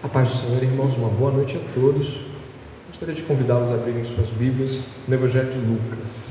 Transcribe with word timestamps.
A 0.00 0.08
paz 0.08 0.28
do 0.28 0.34
Senhor, 0.36 0.62
irmãos, 0.62 0.94
uma 0.94 1.08
boa 1.08 1.32
noite 1.32 1.56
a 1.56 1.74
todos. 1.74 2.20
Gostaria 2.86 3.12
de 3.12 3.24
convidá-los 3.24 3.68
a 3.68 3.74
abrirem 3.74 4.04
suas 4.04 4.30
Bíblias 4.30 4.84
no 5.08 5.14
Evangelho 5.14 5.50
de 5.50 5.58
Lucas, 5.58 6.28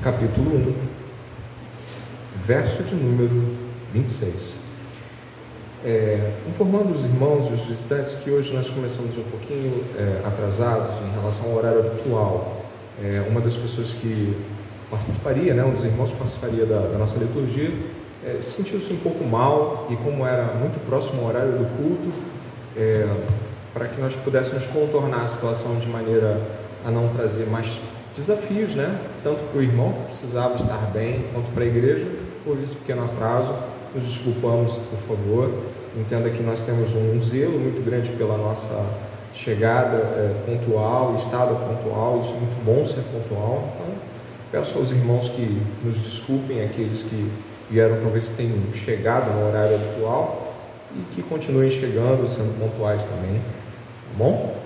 capítulo 0.00 0.56
1, 0.56 0.74
verso 2.38 2.84
de 2.84 2.94
número 2.94 3.56
26. 3.92 4.58
É, 5.84 6.34
informando 6.48 6.92
os 6.92 7.04
irmãos 7.04 7.48
e 7.48 7.52
os 7.52 7.64
visitantes 7.64 8.14
que 8.14 8.30
hoje 8.30 8.52
nós 8.52 8.70
começamos 8.70 9.18
um 9.18 9.24
pouquinho 9.24 9.82
é, 9.98 10.24
atrasados 10.24 10.94
em 11.04 11.10
relação 11.18 11.46
ao 11.46 11.56
horário 11.56 11.80
habitual. 11.80 12.64
É, 13.02 13.26
uma 13.28 13.40
das 13.40 13.56
pessoas 13.56 13.92
que 13.92 14.36
participaria, 14.88 15.52
né, 15.52 15.64
um 15.64 15.74
dos 15.74 15.82
irmãos 15.82 16.12
participaria 16.12 16.64
da, 16.64 16.78
da 16.78 16.96
nossa 16.96 17.18
liturgia, 17.18 17.72
é, 18.24 18.40
sentiu-se 18.40 18.92
um 18.92 18.98
pouco 18.98 19.24
mal 19.24 19.86
e 19.90 19.96
como 19.96 20.26
era 20.26 20.44
muito 20.54 20.78
próximo 20.86 21.22
ao 21.22 21.28
horário 21.28 21.52
do 21.52 21.64
culto, 21.76 22.12
é, 22.76 23.08
para 23.72 23.86
que 23.86 24.00
nós 24.00 24.16
pudéssemos 24.16 24.66
contornar 24.66 25.24
a 25.24 25.28
situação 25.28 25.76
de 25.76 25.88
maneira 25.88 26.40
a 26.84 26.90
não 26.90 27.08
trazer 27.08 27.46
mais 27.46 27.80
desafios, 28.14 28.74
né? 28.74 28.98
tanto 29.22 29.44
para 29.44 29.58
o 29.58 29.62
irmão 29.62 29.92
que 29.92 30.02
precisava 30.06 30.54
estar 30.54 30.90
bem, 30.92 31.24
quanto 31.32 31.50
para 31.52 31.64
a 31.64 31.66
igreja, 31.66 32.06
por 32.44 32.58
esse 32.58 32.76
pequeno 32.76 33.04
atraso, 33.04 33.54
nos 33.94 34.04
desculpamos, 34.04 34.76
por 34.76 34.98
favor. 34.98 35.50
Entenda 35.96 36.30
que 36.30 36.42
nós 36.42 36.62
temos 36.62 36.92
um 36.94 37.20
zelo 37.20 37.58
muito 37.58 37.84
grande 37.84 38.10
pela 38.12 38.36
nossa 38.36 38.84
chegada 39.32 39.96
é, 39.96 40.34
pontual, 40.46 41.14
estado 41.14 41.54
pontual, 41.54 42.20
isso 42.20 42.32
é 42.32 42.36
muito 42.36 42.64
bom 42.64 42.84
ser 42.84 43.02
pontual. 43.12 43.68
Então, 43.74 43.94
peço 44.50 44.78
aos 44.78 44.90
irmãos 44.90 45.28
que 45.28 45.62
nos 45.84 46.00
desculpem, 46.00 46.64
aqueles 46.64 47.02
que 47.02 47.30
vieram 47.70 48.00
talvez 48.00 48.28
tenham 48.28 48.72
chegado 48.72 49.32
no 49.32 49.48
horário 49.48 49.76
habitual 49.76 50.54
e 50.94 51.14
que 51.14 51.22
continuem 51.22 51.70
chegando, 51.70 52.26
sendo 52.26 52.58
pontuais 52.58 53.04
também, 53.04 53.34
tá 53.36 54.18
bom? 54.18 54.56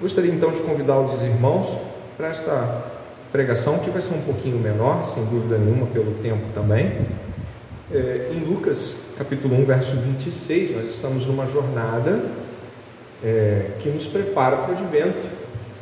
Gostaria 0.00 0.32
então 0.32 0.50
de 0.50 0.62
convidar 0.62 0.98
os 1.00 1.20
irmãos 1.20 1.76
para 2.16 2.28
esta 2.28 2.84
pregação, 3.30 3.78
que 3.80 3.90
vai 3.90 4.00
ser 4.00 4.14
um 4.14 4.22
pouquinho 4.22 4.58
menor, 4.58 5.04
sem 5.04 5.24
dúvida 5.26 5.58
nenhuma, 5.58 5.86
pelo 5.86 6.14
tempo 6.22 6.44
também. 6.54 7.06
É, 7.92 8.30
em 8.32 8.44
Lucas, 8.44 8.96
capítulo 9.16 9.56
1, 9.56 9.64
verso 9.64 9.96
26, 9.96 10.76
nós 10.76 10.88
estamos 10.88 11.26
numa 11.26 11.46
jornada 11.46 12.22
é, 13.22 13.72
que 13.78 13.88
nos 13.88 14.06
prepara 14.06 14.58
para 14.58 14.70
o 14.70 14.72
advento. 14.72 15.28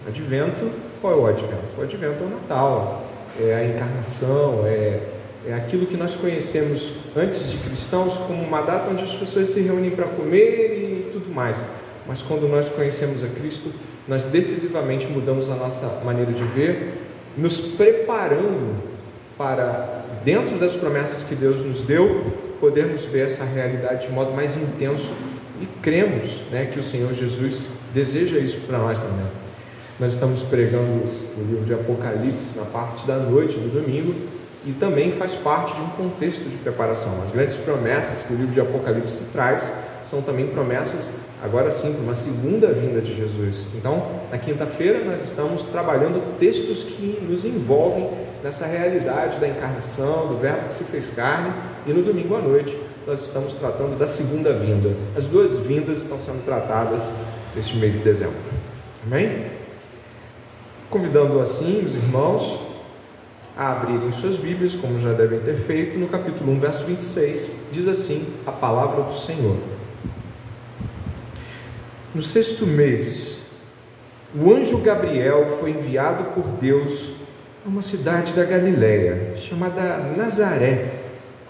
Advento, 0.06 0.70
qual 1.00 1.12
é 1.12 1.16
o 1.16 1.27
advento? 1.27 1.78
O 1.78 1.82
advento 1.82 2.22
é 2.22 2.27
o 2.27 2.30
Natal, 2.30 3.05
é 3.41 3.55
a 3.55 3.64
encarnação, 3.66 4.64
é 4.64 5.00
é 5.47 5.55
aquilo 5.55 5.86
que 5.86 5.97
nós 5.97 6.16
conhecemos 6.16 6.92
antes 7.16 7.52
de 7.52 7.56
cristãos 7.58 8.16
como 8.16 8.42
uma 8.42 8.62
data 8.62 8.91
onde 8.91 9.05
as 9.05 9.14
pessoas 9.14 9.48
se 9.48 9.61
reúnem 9.61 9.91
para 9.91 10.06
comer 10.06 11.06
e 11.06 11.11
tudo 11.12 11.33
mais. 11.33 11.64
Mas 12.06 12.20
quando 12.20 12.48
nós 12.48 12.69
conhecemos 12.69 13.22
a 13.22 13.28
Cristo, 13.28 13.70
nós 14.08 14.25
decisivamente 14.25 15.06
mudamos 15.06 15.48
a 15.48 15.55
nossa 15.55 16.05
maneira 16.05 16.33
de 16.33 16.42
ver, 16.42 16.94
nos 17.36 17.61
preparando 17.61 18.83
para, 19.38 20.05
dentro 20.25 20.58
das 20.58 20.75
promessas 20.75 21.22
que 21.22 21.34
Deus 21.36 21.62
nos 21.62 21.83
deu, 21.83 22.25
podermos 22.60 23.05
ver 23.05 23.27
essa 23.27 23.44
realidade 23.44 24.08
de 24.08 24.12
modo 24.12 24.33
mais 24.33 24.56
intenso 24.56 25.12
e 25.60 25.66
cremos 25.81 26.42
né, 26.50 26.66
que 26.72 26.78
o 26.78 26.83
Senhor 26.83 27.12
Jesus 27.12 27.69
deseja 27.94 28.36
isso 28.38 28.58
para 28.66 28.78
nós 28.78 29.00
também. 29.00 29.27
Nós 30.00 30.12
estamos 30.12 30.42
pregando 30.42 31.05
o 31.38 31.44
livro 31.48 31.64
de 31.64 31.72
Apocalipse 31.72 32.56
na 32.56 32.64
parte 32.64 33.06
da 33.06 33.16
noite 33.16 33.56
do 33.56 33.69
domingo 33.81 34.14
e 34.67 34.72
também 34.72 35.12
faz 35.12 35.36
parte 35.36 35.77
de 35.77 35.81
um 35.81 35.89
contexto 35.91 36.48
de 36.50 36.56
preparação. 36.56 37.22
As 37.22 37.31
grandes 37.31 37.56
promessas 37.56 38.25
que 38.25 38.33
o 38.33 38.36
livro 38.36 38.53
de 38.53 38.61
Apocalipse 38.61 39.27
traz 39.33 39.72
são 40.03 40.20
também 40.20 40.48
promessas, 40.48 41.09
agora 41.42 41.70
sim, 41.70 41.92
para 41.92 42.03
uma 42.03 42.14
segunda 42.14 42.72
vinda 42.72 43.00
de 43.00 43.14
Jesus. 43.14 43.69
Então, 43.77 44.05
na 44.28 44.39
quinta-feira, 44.39 45.05
nós 45.05 45.25
estamos 45.25 45.67
trabalhando 45.69 46.37
textos 46.37 46.83
que 46.83 47.19
nos 47.22 47.44
envolvem 47.44 48.10
nessa 48.43 48.66
realidade 48.66 49.38
da 49.38 49.47
encarnação, 49.47 50.26
do 50.26 50.38
Verbo 50.38 50.66
que 50.66 50.75
se 50.75 50.82
fez 50.82 51.10
carne, 51.10 51.53
e 51.87 51.93
no 51.93 52.03
domingo 52.03 52.34
à 52.34 52.43
noite, 52.43 52.76
nós 53.06 53.22
estamos 53.22 53.55
tratando 53.55 53.97
da 53.97 54.06
segunda 54.06 54.53
vinda. 54.53 54.91
As 55.16 55.26
duas 55.26 55.56
vindas 55.59 55.99
estão 55.99 56.19
sendo 56.19 56.44
tratadas 56.44 57.12
neste 57.55 57.76
mês 57.76 57.94
de 57.94 58.00
dezembro. 58.00 58.34
Amém? 59.06 59.47
Convidando 60.91 61.38
assim 61.38 61.84
os 61.84 61.94
irmãos 61.94 62.66
a 63.56 63.72
abrirem 63.72 64.12
suas 64.12 64.37
Bíblias, 64.37 64.75
como 64.75 64.99
já 64.99 65.12
devem 65.12 65.41
ter 65.41 65.56
feito, 65.56 65.99
no 65.99 66.09
capítulo 66.09 66.53
1, 66.53 66.61
verso 66.61 66.84
26, 66.84 67.55
diz 67.72 67.87
assim 67.87 68.27
a 68.47 68.53
palavra 68.53 69.03
do 69.03 69.15
Senhor. 69.15 69.56
No 72.15 72.21
sexto 72.21 72.67
mês, 72.67 73.43
o 74.34 74.53
anjo 74.53 74.78
Gabriel 74.78 75.49
foi 75.49 75.71
enviado 75.71 76.25
por 76.34 76.44
Deus 76.61 77.15
a 77.65 77.69
uma 77.69 77.81
cidade 77.81 78.34
da 78.34 78.44
Galiléia, 78.44 79.34
chamada 79.37 79.99
Nazaré, 80.17 81.00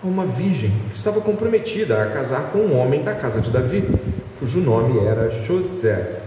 a 0.02 0.06
uma 0.06 0.24
virgem 0.24 0.70
que 0.90 0.96
estava 0.96 1.20
comprometida 1.20 2.00
a 2.00 2.10
casar 2.10 2.50
com 2.52 2.58
um 2.58 2.78
homem 2.78 3.02
da 3.02 3.14
casa 3.14 3.40
de 3.40 3.50
Davi, 3.50 3.84
cujo 4.38 4.60
nome 4.60 5.04
era 5.04 5.28
José. 5.28 6.20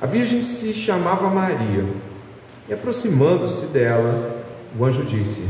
A 0.00 0.06
virgem 0.06 0.42
se 0.42 0.72
chamava 0.72 1.28
Maria, 1.28 1.84
e 2.68 2.72
aproximando-se 2.72 3.66
dela, 3.66 4.31
o 4.78 4.84
anjo 4.84 5.04
disse: 5.04 5.44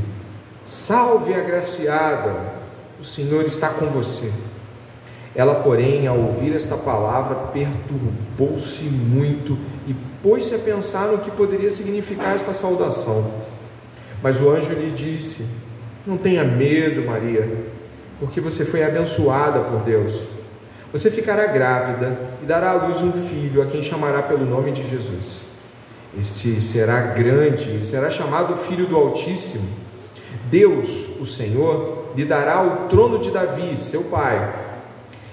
Salve, 0.65 1.35
agraciada, 1.35 2.35
o 3.01 3.05
Senhor 3.05 3.45
está 3.45 3.69
com 3.69 3.87
você. 3.87 4.31
Ela, 5.35 5.57
porém, 5.57 6.07
ao 6.07 6.19
ouvir 6.19 6.55
esta 6.55 6.77
palavra, 6.77 7.35
perturbou-se 7.53 8.85
muito 8.85 9.59
e 9.87 9.95
pôs-se 10.23 10.55
a 10.55 10.59
pensar 10.59 11.09
no 11.09 11.19
que 11.19 11.31
poderia 11.31 11.71
significar 11.71 12.35
esta 12.35 12.53
saudação. 12.53 13.33
Mas 14.23 14.41
o 14.41 14.51
anjo 14.51 14.73
lhe 14.73 14.91
disse: 14.91 15.47
Não 16.07 16.19
tenha 16.19 16.45
medo, 16.45 17.07
Maria, 17.07 17.67
porque 18.21 18.41
você 18.41 18.65
foi 18.65 18.85
abençoada 18.85 19.61
por 19.61 19.81
Deus. 19.81 20.27
Você 20.93 21.11
ficará 21.11 21.47
grávida 21.47 22.19
e 22.43 22.47
dará 22.47 22.73
à 22.73 22.87
luz 22.87 23.01
um 23.01 23.13
filho, 23.13 23.63
a 23.63 23.67
quem 23.67 23.81
chamará 23.81 24.23
pelo 24.23 24.45
nome 24.45 24.71
de 24.73 24.87
Jesus. 24.87 25.52
Este 26.19 26.61
será 26.61 27.01
grande 27.01 27.79
e 27.79 27.83
será 27.83 28.11
chamado 28.11 28.55
Filho 28.55 28.87
do 28.87 28.97
Altíssimo. 28.97 29.67
Deus, 30.51 31.19
o 31.19 31.25
Senhor, 31.25 32.13
lhe 32.15 32.25
dará 32.25 32.63
o 32.63 32.89
trono 32.89 33.19
de 33.19 33.31
Davi, 33.31 33.75
seu 33.77 34.05
pai. 34.05 34.55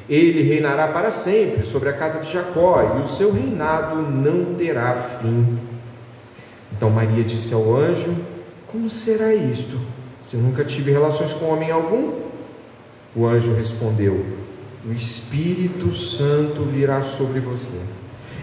Ele 0.07 0.41
reinará 0.41 0.87
para 0.87 1.11
sempre 1.11 1.65
sobre 1.65 1.89
a 1.89 1.93
casa 1.93 2.19
de 2.19 2.31
Jacó, 2.31 2.95
e 2.97 3.01
o 3.01 3.05
seu 3.05 3.31
reinado 3.31 3.97
não 3.97 4.55
terá 4.55 4.93
fim. 4.95 5.59
Então 6.71 6.89
Maria 6.89 7.23
disse 7.23 7.53
ao 7.53 7.75
anjo: 7.75 8.15
Como 8.65 8.89
será 8.89 9.35
isto, 9.35 9.77
se 10.21 10.37
eu 10.37 10.41
nunca 10.41 10.63
tive 10.63 10.91
relações 10.91 11.33
com 11.33 11.47
homem 11.47 11.69
algum? 11.69 12.13
O 13.13 13.25
anjo 13.25 13.53
respondeu: 13.53 14.25
O 14.87 14.93
Espírito 14.93 15.91
Santo 15.91 16.63
virá 16.63 17.01
sobre 17.01 17.41
você 17.41 17.67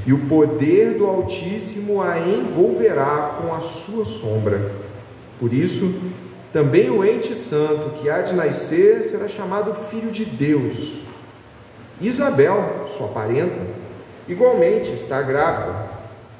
e 0.06 0.12
o 0.12 0.27
poder 0.27 0.94
do 0.94 1.05
Altíssimo 1.05 2.00
a 2.00 2.19
envolverá 2.19 3.39
com 3.41 3.53
a 3.53 3.59
sua 3.59 4.05
sombra. 4.05 4.71
Por 5.39 5.53
isso, 5.53 6.00
também 6.53 6.89
o 6.89 7.05
ente 7.05 7.34
santo 7.34 8.00
que 8.00 8.09
há 8.09 8.22
de 8.22 8.34
nascer 8.34 9.03
será 9.03 9.27
chamado 9.27 9.75
Filho 9.75 10.11
de 10.11 10.25
Deus. 10.25 11.03
Isabel, 12.00 12.84
sua 12.87 13.09
parenta, 13.09 13.61
igualmente 14.28 14.93
está 14.93 15.21
grávida, 15.22 15.89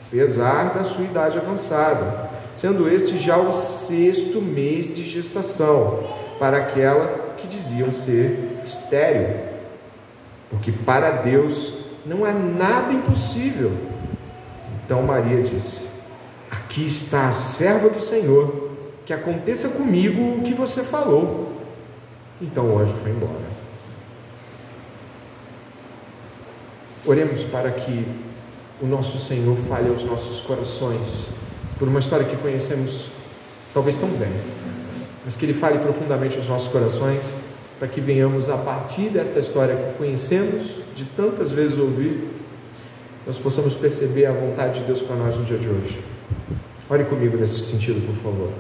apesar 0.07 0.73
da 0.73 0.85
sua 0.85 1.05
idade 1.05 1.37
avançada, 1.37 2.31
sendo 2.55 2.89
este 2.89 3.19
já 3.19 3.37
o 3.37 3.53
sexto 3.53 4.41
mês 4.41 4.87
de 4.95 5.03
gestação 5.03 6.05
para 6.39 6.59
aquela 6.59 7.35
que 7.37 7.47
diziam 7.47 7.91
ser 7.93 8.59
estéril, 8.65 9.37
porque 10.49 10.71
para 10.71 11.11
Deus 11.11 11.76
não 12.07 12.25
há 12.25 12.33
nada 12.33 12.93
impossível. 12.93 13.73
Então 14.85 15.03
Maria 15.03 15.43
disse: 15.43 15.87
Aqui 16.51 16.87
está 16.87 17.29
a 17.29 17.33
serva 17.33 17.89
do 17.91 17.99
Senhor, 17.99 18.71
que 19.05 19.13
aconteça 19.13 19.71
comigo 19.71 20.39
o 20.39 20.43
que 20.43 20.55
você 20.55 20.83
falou. 20.83 21.53
Então 22.41 22.75
o 22.75 22.79
anjo 22.79 22.95
foi 22.95 23.11
embora. 23.11 23.57
Oremos 27.05 27.45
para 27.45 27.71
que 27.71 28.07
o 28.81 28.87
nosso 28.87 29.19
Senhor 29.19 29.57
fale 29.57 29.89
aos 29.89 30.05
nossos 30.05 30.41
corações, 30.41 31.29
por 31.79 31.89
uma 31.89 31.99
história 31.99 32.27
que 32.27 32.37
conhecemos 32.37 33.11
talvez 33.73 33.97
tão 33.97 34.09
bem, 34.11 34.33
mas 35.25 35.37
que 35.37 35.45
Ele 35.45 35.55
fale 35.55 35.79
profundamente 35.79 36.37
aos 36.37 36.49
nossos 36.49 36.69
corações 36.69 37.35
para 37.79 37.89
que 37.89 38.01
venhamos 38.01 38.49
a 38.49 38.57
partir 38.57 39.11
desta 39.11 39.39
história 39.39 39.77
que 39.77 39.99
conhecemos, 39.99 40.81
de 40.95 41.05
tantas 41.05 41.53
vezes 41.53 41.79
ouvir, 41.79 42.31
nós 43.27 43.39
possamos 43.39 43.75
perceber 43.75 44.27
a 44.27 44.33
vontade 44.33 44.81
de 44.81 44.87
Deus 44.87 45.03
para 45.03 45.17
nós 45.17 45.37
no 45.37 45.45
dia 45.45 45.59
de 45.59 45.69
hoje. 45.69 46.01
Ore 46.89 47.05
comigo 47.05 47.37
nesse 47.37 47.61
sentido, 47.61 48.05
por 48.07 48.15
favor. 48.23 48.53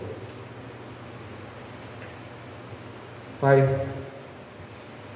Pai, 3.40 3.86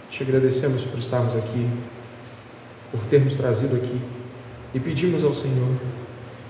te 0.09 0.23
agradecemos 0.23 0.85
por 0.85 0.99
estarmos 0.99 1.35
aqui 1.35 1.69
por 2.91 3.05
termos 3.07 3.35
trazido 3.35 3.77
aqui 3.77 4.01
e 4.75 4.81
pedimos 4.81 5.25
ao 5.25 5.33
Senhor 5.33 5.77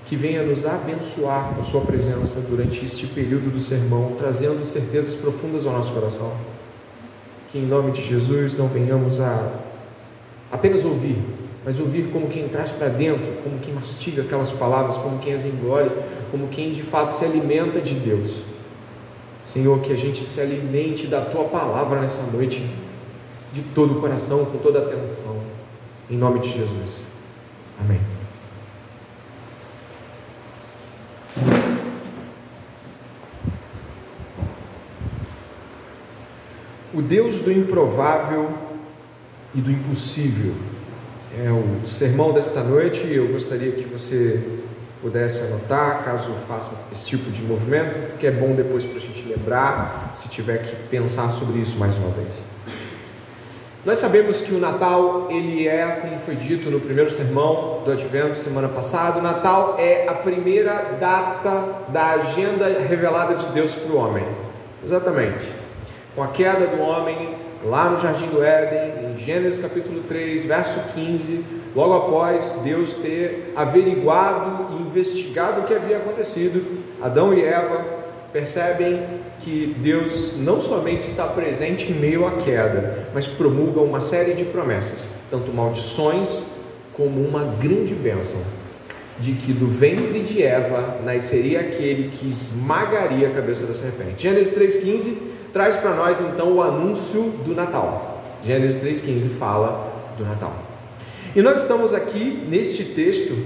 que 0.05 0.15
venha 0.15 0.43
nos 0.43 0.65
abençoar 0.65 1.53
com 1.53 1.61
a 1.61 1.63
Sua 1.63 1.81
presença 1.81 2.41
durante 2.41 2.83
este 2.83 3.07
período 3.07 3.51
do 3.51 3.59
sermão, 3.59 4.13
trazendo 4.17 4.65
certezas 4.65 5.15
profundas 5.15 5.65
ao 5.65 5.71
nosso 5.71 5.93
coração. 5.93 6.33
Que 7.51 7.59
em 7.59 7.65
nome 7.65 7.91
de 7.91 8.01
Jesus 8.01 8.55
não 8.55 8.67
venhamos 8.67 9.19
a 9.19 9.51
apenas 10.51 10.83
ouvir, 10.83 11.17
mas 11.65 11.79
ouvir 11.79 12.09
como 12.11 12.27
quem 12.27 12.47
traz 12.47 12.71
para 12.71 12.87
dentro, 12.87 13.31
como 13.43 13.59
quem 13.59 13.73
mastiga 13.73 14.21
aquelas 14.21 14.51
palavras, 14.51 14.97
como 14.97 15.19
quem 15.19 15.33
as 15.33 15.45
engole, 15.45 15.91
como 16.29 16.47
quem 16.47 16.71
de 16.71 16.83
fato 16.83 17.09
se 17.09 17.23
alimenta 17.23 17.79
de 17.79 17.95
Deus. 17.95 18.43
Senhor, 19.43 19.79
que 19.81 19.91
a 19.91 19.97
gente 19.97 20.25
se 20.25 20.39
alimente 20.39 21.07
da 21.07 21.21
tua 21.21 21.45
palavra 21.45 21.99
nessa 21.99 22.21
noite, 22.31 22.63
de 23.51 23.61
todo 23.61 23.97
o 23.97 24.01
coração, 24.01 24.45
com 24.45 24.57
toda 24.59 24.79
a 24.79 24.81
atenção, 24.83 25.37
em 26.09 26.17
nome 26.17 26.39
de 26.39 26.49
Jesus. 26.49 27.07
Amém. 27.79 28.10
O 37.01 37.03
Deus 37.03 37.39
do 37.39 37.51
improvável 37.51 38.51
e 39.55 39.59
do 39.59 39.71
impossível 39.71 40.53
é 41.35 41.49
o 41.49 41.83
sermão 41.83 42.31
desta 42.31 42.61
noite. 42.61 43.11
Eu 43.11 43.29
gostaria 43.29 43.71
que 43.71 43.85
você 43.85 44.39
pudesse 45.01 45.41
anotar, 45.41 46.03
caso 46.05 46.29
faça 46.47 46.75
esse 46.91 47.07
tipo 47.07 47.31
de 47.31 47.41
movimento, 47.41 48.11
porque 48.11 48.27
é 48.27 48.31
bom 48.31 48.53
depois 48.53 48.85
para 48.85 48.97
a 48.97 48.99
gente 48.99 49.27
lembrar, 49.27 50.11
se 50.13 50.29
tiver 50.29 50.59
que 50.59 50.75
pensar 50.89 51.31
sobre 51.31 51.59
isso 51.59 51.75
mais 51.75 51.97
uma 51.97 52.11
vez. 52.11 52.43
Nós 53.83 53.97
sabemos 53.97 54.39
que 54.39 54.53
o 54.53 54.59
Natal, 54.59 55.27
ele 55.31 55.67
é, 55.67 55.87
como 56.01 56.19
foi 56.19 56.35
dito 56.35 56.69
no 56.69 56.79
primeiro 56.79 57.09
sermão 57.09 57.81
do 57.83 57.91
Advento 57.91 58.35
semana 58.35 58.69
passada, 58.69 59.17
o 59.17 59.23
Natal 59.23 59.75
é 59.79 60.07
a 60.07 60.13
primeira 60.13 60.97
data 60.99 61.87
da 61.87 62.11
agenda 62.11 62.67
revelada 62.87 63.33
de 63.33 63.47
Deus 63.47 63.73
para 63.73 63.91
o 63.91 63.97
homem. 63.97 64.23
Exatamente. 64.83 65.60
Com 66.13 66.21
a 66.23 66.27
queda 66.27 66.67
do 66.67 66.81
homem, 66.81 67.35
lá 67.63 67.89
no 67.89 67.97
Jardim 67.97 68.27
do 68.27 68.43
Éden, 68.43 69.11
em 69.11 69.15
Gênesis 69.15 69.57
capítulo 69.57 70.03
3, 70.03 70.43
verso 70.43 70.79
15, 70.93 71.45
logo 71.73 71.93
após 71.93 72.51
Deus 72.65 72.95
ter 72.95 73.53
averiguado 73.55 74.75
e 74.75 74.81
investigado 74.81 75.61
o 75.61 75.63
que 75.63 75.73
havia 75.73 75.97
acontecido, 75.97 76.83
Adão 77.01 77.33
e 77.33 77.41
Eva 77.41 77.85
percebem 78.33 78.99
que 79.39 79.73
Deus 79.79 80.35
não 80.39 80.59
somente 80.59 81.07
está 81.07 81.25
presente 81.27 81.89
em 81.89 81.95
meio 81.95 82.27
à 82.27 82.31
queda, 82.33 83.07
mas 83.13 83.25
promulga 83.25 83.79
uma 83.79 84.01
série 84.01 84.33
de 84.33 84.43
promessas, 84.43 85.07
tanto 85.29 85.53
maldições 85.53 86.45
como 86.91 87.25
uma 87.25 87.55
grande 87.55 87.95
bênção, 87.95 88.41
de 89.17 89.31
que 89.31 89.53
do 89.53 89.67
ventre 89.67 90.19
de 90.19 90.43
Eva 90.43 90.99
nasceria 91.05 91.61
aquele 91.61 92.09
que 92.09 92.27
esmagaria 92.27 93.29
a 93.29 93.31
cabeça 93.31 93.65
da 93.65 93.73
serpente. 93.73 94.23
Gênesis 94.23 94.53
3,15 94.53 95.31
traz 95.51 95.77
para 95.77 95.93
nós 95.95 96.21
então 96.21 96.53
o 96.53 96.61
anúncio 96.61 97.33
do 97.45 97.53
Natal. 97.53 98.23
Gênesis 98.43 98.81
3,15 98.81 99.29
fala 99.37 99.91
do 100.17 100.23
Natal. 100.23 100.53
E 101.35 101.41
nós 101.41 101.61
estamos 101.61 101.93
aqui 101.93 102.45
neste 102.49 102.83
texto 102.83 103.37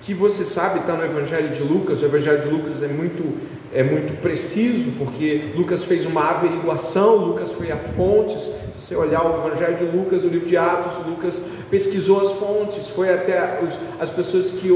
que 0.00 0.14
você 0.14 0.44
sabe 0.44 0.80
está 0.80 0.94
no 0.94 1.04
Evangelho 1.04 1.50
de 1.50 1.62
Lucas. 1.62 2.02
O 2.02 2.04
Evangelho 2.04 2.40
de 2.40 2.48
Lucas 2.48 2.82
é 2.82 2.88
muito 2.88 3.60
é 3.72 3.84
muito 3.84 4.20
preciso 4.20 4.90
porque 4.98 5.52
Lucas 5.54 5.84
fez 5.84 6.04
uma 6.04 6.30
averiguação, 6.30 7.16
Lucas 7.16 7.52
foi 7.52 7.70
a 7.70 7.76
fontes. 7.76 8.50
Se 8.78 8.86
você 8.86 8.96
olhar 8.96 9.24
o 9.24 9.46
Evangelho 9.46 9.76
de 9.76 9.84
Lucas, 9.84 10.24
o 10.24 10.28
livro 10.28 10.46
de 10.46 10.56
Atos, 10.56 10.98
Lucas 11.06 11.40
pesquisou 11.70 12.20
as 12.20 12.32
fontes, 12.32 12.88
foi 12.88 13.12
até 13.12 13.60
os, 13.62 13.78
as 14.00 14.10
pessoas 14.10 14.50
que 14.50 14.70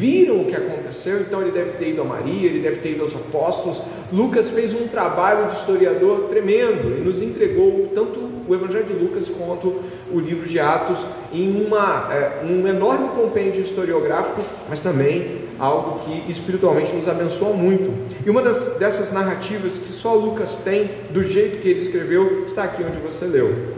viram 0.00 0.40
o 0.40 0.46
que 0.46 0.56
aconteceu, 0.56 1.20
então 1.20 1.42
ele 1.42 1.50
deve 1.50 1.72
ter 1.72 1.90
ido 1.90 2.00
a 2.00 2.04
Maria, 2.06 2.48
ele 2.48 2.58
deve 2.58 2.78
ter 2.78 2.92
ido 2.92 3.02
aos 3.02 3.14
apóstolos. 3.14 3.82
Lucas 4.10 4.48
fez 4.48 4.72
um 4.72 4.88
trabalho 4.88 5.46
de 5.46 5.52
historiador 5.52 6.22
tremendo 6.22 6.96
e 6.96 7.02
nos 7.02 7.20
entregou 7.20 7.90
tanto 7.94 8.18
o 8.48 8.54
Evangelho 8.54 8.86
de 8.86 8.94
Lucas 8.94 9.28
quanto 9.28 9.74
o 10.10 10.18
livro 10.18 10.48
de 10.48 10.58
Atos 10.58 11.04
em 11.34 11.66
uma, 11.66 12.08
é, 12.10 12.42
um 12.42 12.66
enorme 12.66 13.10
compêndio 13.10 13.60
historiográfico, 13.60 14.40
mas 14.70 14.80
também 14.80 15.42
algo 15.58 16.00
que 16.00 16.30
espiritualmente 16.30 16.94
nos 16.94 17.06
abençoa 17.06 17.52
muito. 17.52 17.92
E 18.24 18.30
uma 18.30 18.40
das, 18.40 18.78
dessas 18.78 19.12
narrativas 19.12 19.76
que 19.76 19.92
só 19.92 20.14
Lucas 20.14 20.56
tem, 20.56 20.90
do 21.10 21.22
jeito 21.22 21.60
que 21.60 21.68
ele 21.68 21.78
escreveu, 21.78 22.44
está 22.46 22.64
aqui 22.64 22.82
onde 22.82 22.98
você 22.98 23.26
leu. 23.26 23.74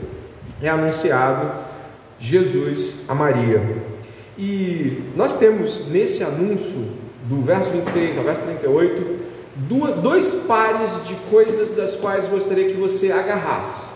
É 0.63 0.69
anunciado 0.69 1.51
Jesus 2.17 3.01
a 3.09 3.15
Maria. 3.15 3.92
E 4.39 5.03
nós 5.15 5.35
temos 5.35 5.89
nesse 5.89 6.25
anúncio, 6.25 7.03
do 7.29 7.41
verso 7.41 7.71
26 7.71 8.19
ao 8.19 8.25
verso 8.25 8.43
38, 8.43 9.19
dois 10.03 10.35
pares 10.47 11.07
de 11.07 11.15
coisas 11.31 11.71
das 11.71 11.97
quais 11.97 12.29
gostaria 12.29 12.69
que 12.69 12.75
você 12.75 13.13
agarrasse. 13.13 13.87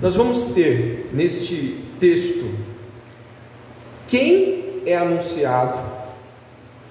Nós 0.00 0.16
vamos 0.16 0.46
ter 0.46 1.08
neste 1.12 1.78
texto 1.98 2.50
quem 4.06 4.82
é 4.84 4.96
anunciado, 4.96 5.80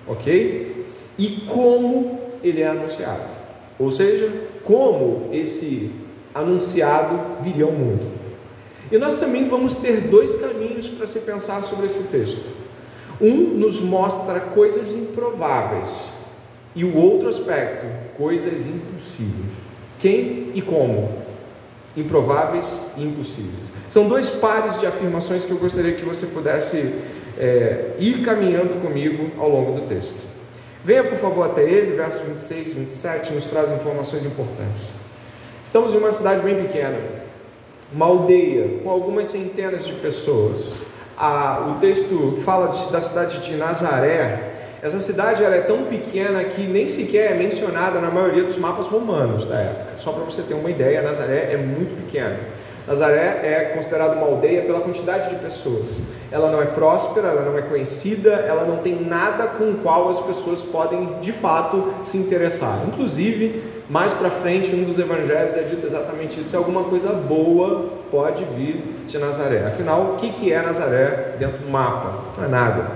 ok? 0.07 0.85
E 1.17 1.43
como 1.47 2.19
ele 2.43 2.61
é 2.61 2.67
anunciado, 2.67 3.31
ou 3.77 3.91
seja, 3.91 4.31
como 4.63 5.29
esse 5.31 5.91
anunciado 6.33 7.43
viria 7.43 7.65
ao 7.65 7.71
mundo. 7.71 8.11
E 8.91 8.97
nós 8.97 9.15
também 9.15 9.45
vamos 9.45 9.75
ter 9.75 10.01
dois 10.01 10.35
caminhos 10.35 10.89
para 10.89 11.05
se 11.05 11.19
pensar 11.19 11.63
sobre 11.63 11.85
esse 11.85 12.03
texto. 12.03 12.62
Um 13.23 13.57
nos 13.57 13.79
mostra 13.79 14.41
coisas 14.41 14.91
improváveis 14.93 16.11
e 16.75 16.83
o 16.83 16.97
outro 16.97 17.29
aspecto, 17.29 17.85
coisas 18.17 18.65
impossíveis. 18.65 19.53
Quem 19.97 20.51
e 20.53 20.61
como? 20.61 21.09
Improváveis 21.95 22.81
e 22.97 23.03
impossíveis. 23.03 23.71
São 23.89 24.09
dois 24.09 24.29
pares 24.29 24.81
de 24.81 24.85
afirmações 24.85 25.45
que 25.45 25.51
eu 25.51 25.57
gostaria 25.57 25.93
que 25.93 26.03
você 26.03 26.25
pudesse 26.25 26.93
é, 27.37 27.91
ir 27.97 28.25
caminhando 28.25 28.81
comigo 28.81 29.31
ao 29.39 29.47
longo 29.47 29.79
do 29.79 29.87
texto. 29.87 30.17
Venha, 30.83 31.05
por 31.05 31.17
favor, 31.17 31.45
até 31.45 31.63
ele, 31.63 31.95
verso 31.95 32.25
26, 32.25 32.73
27, 32.73 33.31
nos 33.31 33.47
traz 33.47 33.71
informações 33.71 34.25
importantes. 34.25 34.91
Estamos 35.63 35.93
em 35.93 35.97
uma 35.97 36.11
cidade 36.11 36.41
bem 36.41 36.61
pequena, 36.61 36.99
uma 37.93 38.05
aldeia 38.05 38.79
com 38.83 38.89
algumas 38.89 39.27
centenas 39.29 39.87
de 39.87 39.93
pessoas 39.93 40.83
a, 41.17 41.67
o 41.69 41.79
texto 41.79 42.41
fala 42.43 42.67
de, 42.67 42.91
da 42.91 43.01
cidade 43.01 43.39
de 43.39 43.55
Nazaré. 43.55 44.51
Essa 44.81 44.99
cidade 44.99 45.43
ela 45.43 45.55
é 45.55 45.61
tão 45.61 45.85
pequena 45.85 46.43
que 46.43 46.67
nem 46.67 46.87
sequer 46.87 47.31
é 47.31 47.35
mencionada 47.35 48.01
na 48.01 48.11
maioria 48.11 48.43
dos 48.43 48.57
mapas 48.57 48.85
romanos 48.85 49.45
da 49.45 49.55
época. 49.55 49.91
Só 49.95 50.11
para 50.11 50.23
você 50.23 50.41
ter 50.41 50.55
uma 50.55 50.69
ideia, 50.69 51.01
Nazaré 51.01 51.53
é 51.53 51.57
muito 51.57 51.95
pequena. 51.95 52.37
Nazaré 52.87 53.39
é 53.43 53.71
considerada 53.73 54.15
uma 54.15 54.25
aldeia 54.25 54.61
pela 54.63 54.81
quantidade 54.81 55.29
de 55.29 55.35
pessoas. 55.35 56.01
Ela 56.31 56.51
não 56.51 56.61
é 56.61 56.65
próspera, 56.65 57.29
ela 57.29 57.41
não 57.41 57.57
é 57.57 57.61
conhecida, 57.61 58.31
ela 58.31 58.65
não 58.65 58.77
tem 58.77 59.03
nada 59.03 59.47
com 59.47 59.71
o 59.71 59.75
qual 59.77 60.09
as 60.09 60.19
pessoas 60.19 60.61
podem 60.61 61.17
de 61.21 61.31
fato 61.31 61.93
se 62.03 62.17
interessar. 62.17 62.79
Inclusive, 62.87 63.63
mais 63.89 64.13
para 64.13 64.29
frente, 64.29 64.75
um 64.75 64.83
dos 64.83 64.99
evangelhos 64.99 65.55
é 65.55 65.63
dito 65.63 65.85
exatamente 65.85 66.39
isso: 66.39 66.49
se 66.49 66.55
alguma 66.55 66.83
coisa 66.83 67.09
boa 67.13 67.89
pode 68.11 68.43
vir 68.43 68.83
de 69.07 69.17
Nazaré. 69.17 69.65
Afinal, 69.65 70.13
o 70.13 70.15
que 70.15 70.51
é 70.51 70.61
Nazaré 70.61 71.35
dentro 71.39 71.59
do 71.59 71.69
mapa? 71.69 72.19
Não 72.37 72.45
é 72.45 72.47
nada. 72.47 72.91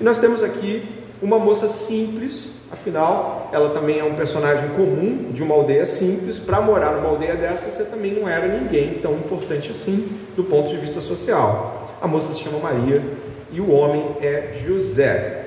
E 0.00 0.04
nós 0.04 0.18
temos 0.18 0.42
aqui 0.42 1.04
uma 1.22 1.38
moça 1.38 1.68
simples, 1.68 2.48
afinal, 2.74 3.48
ela 3.52 3.70
também 3.70 3.98
é 3.98 4.04
um 4.04 4.14
personagem 4.14 4.68
comum 4.70 5.30
de 5.32 5.42
uma 5.42 5.54
aldeia 5.54 5.86
simples. 5.86 6.38
Para 6.38 6.60
morar 6.60 6.92
numa 6.92 7.08
aldeia 7.08 7.34
dessa, 7.34 7.70
você 7.70 7.84
também 7.84 8.12
não 8.12 8.28
era 8.28 8.46
ninguém 8.46 8.94
tão 8.94 9.14
importante 9.14 9.70
assim 9.70 10.08
do 10.36 10.44
ponto 10.44 10.68
de 10.68 10.76
vista 10.76 11.00
social. 11.00 11.96
A 12.02 12.06
moça 12.06 12.32
se 12.32 12.40
chama 12.40 12.58
Maria 12.58 13.02
e 13.50 13.60
o 13.60 13.70
homem 13.72 14.16
é 14.20 14.50
José. 14.52 15.40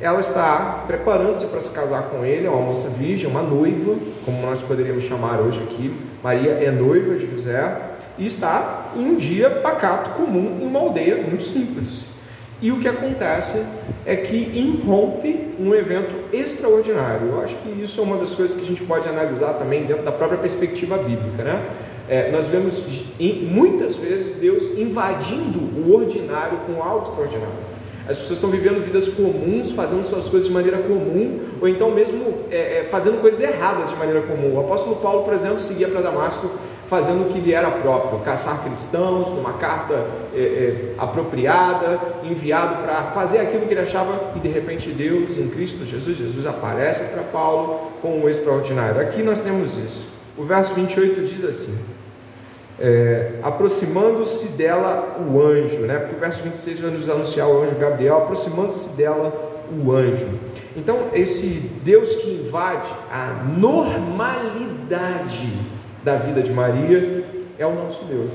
Ela 0.00 0.20
está 0.20 0.84
preparando-se 0.86 1.46
para 1.46 1.60
se 1.60 1.70
casar 1.70 2.04
com 2.04 2.24
ele, 2.24 2.46
é 2.46 2.50
uma 2.50 2.60
moça 2.60 2.88
virgem, 2.88 3.28
uma 3.28 3.42
noiva, 3.42 3.96
como 4.24 4.42
nós 4.42 4.62
poderíamos 4.62 5.04
chamar 5.04 5.40
hoje 5.40 5.60
aqui. 5.62 5.98
Maria 6.22 6.52
é 6.52 6.70
noiva 6.70 7.14
de 7.16 7.28
José 7.30 7.76
e 8.18 8.26
está 8.26 8.92
em 8.94 9.04
um 9.06 9.16
dia 9.16 9.50
pacato 9.50 10.10
comum 10.10 10.58
em 10.60 10.66
uma 10.66 10.80
aldeia 10.80 11.16
muito 11.16 11.42
simples. 11.42 12.13
E 12.64 12.72
o 12.72 12.80
que 12.80 12.88
acontece 12.88 13.62
é 14.06 14.16
que 14.16 14.34
irrompe 14.34 15.54
um 15.60 15.74
evento 15.74 16.16
extraordinário. 16.32 17.28
Eu 17.28 17.42
acho 17.42 17.56
que 17.56 17.82
isso 17.82 18.00
é 18.00 18.02
uma 18.02 18.16
das 18.16 18.34
coisas 18.34 18.56
que 18.56 18.62
a 18.62 18.66
gente 18.66 18.82
pode 18.84 19.06
analisar 19.06 19.52
também 19.52 19.84
dentro 19.84 20.02
da 20.02 20.10
própria 20.10 20.38
perspectiva 20.38 20.96
bíblica, 20.96 21.44
né? 21.44 21.62
É, 22.08 22.30
nós 22.30 22.48
vemos 22.48 23.04
muitas 23.42 23.96
vezes 23.96 24.40
Deus 24.40 24.78
invadindo 24.78 25.58
o 25.58 25.94
ordinário 25.94 26.56
com 26.66 26.82
algo 26.82 27.02
extraordinário. 27.02 27.52
As 28.08 28.18
pessoas 28.18 28.38
estão 28.38 28.48
vivendo 28.48 28.82
vidas 28.82 29.10
comuns, 29.10 29.70
fazendo 29.70 30.02
suas 30.02 30.30
coisas 30.30 30.48
de 30.48 30.54
maneira 30.54 30.78
comum, 30.78 31.40
ou 31.60 31.68
então 31.68 31.90
mesmo 31.90 32.46
é, 32.50 32.78
é, 32.78 32.84
fazendo 32.84 33.20
coisas 33.20 33.42
erradas 33.42 33.90
de 33.90 33.96
maneira 33.96 34.22
comum. 34.22 34.54
O 34.54 34.60
apóstolo 34.60 34.96
Paulo, 34.96 35.22
por 35.22 35.34
exemplo, 35.34 35.58
seguia 35.58 35.88
para 35.88 36.00
Damasco 36.00 36.50
fazendo 36.86 37.28
o 37.28 37.32
que 37.32 37.40
lhe 37.40 37.52
era 37.52 37.70
próprio, 37.70 38.20
caçar 38.20 38.62
cristãos 38.62 39.30
numa 39.30 39.54
carta 39.54 39.94
é, 40.34 40.38
é, 40.38 40.94
apropriada, 40.98 42.00
enviado 42.22 42.82
para 42.82 43.04
fazer 43.04 43.38
aquilo 43.38 43.66
que 43.66 43.72
ele 43.72 43.80
achava, 43.80 44.32
e 44.36 44.40
de 44.40 44.48
repente 44.48 44.90
Deus, 44.90 45.38
em 45.38 45.48
Cristo 45.48 45.84
Jesus, 45.84 46.16
Jesus 46.16 46.46
aparece 46.46 47.04
para 47.04 47.22
Paulo 47.22 47.92
com 48.02 48.20
o 48.20 48.28
extraordinário. 48.28 49.00
Aqui 49.00 49.22
nós 49.22 49.40
temos 49.40 49.76
isso. 49.76 50.06
O 50.36 50.44
verso 50.44 50.74
28 50.74 51.22
diz 51.22 51.44
assim: 51.44 51.78
é, 52.78 53.38
aproximando-se 53.42 54.48
dela 54.48 55.16
o 55.20 55.40
anjo, 55.40 55.80
né? 55.80 55.98
porque 55.98 56.16
o 56.16 56.18
verso 56.18 56.42
26 56.42 56.80
vai 56.80 56.90
nos 56.90 57.08
anunciar 57.08 57.48
o 57.48 57.62
anjo 57.62 57.76
Gabriel, 57.76 58.18
aproximando-se 58.18 58.90
dela 58.90 59.32
o 59.72 59.92
anjo. 59.92 60.28
Então, 60.76 61.08
esse 61.14 61.70
Deus 61.82 62.16
que 62.16 62.30
invade 62.30 62.92
a 63.10 63.44
normalidade 63.56 65.52
da 66.04 66.16
vida 66.16 66.42
de 66.42 66.52
Maria 66.52 67.24
é 67.58 67.66
o 67.66 67.72
nosso 67.72 68.04
Deus, 68.04 68.32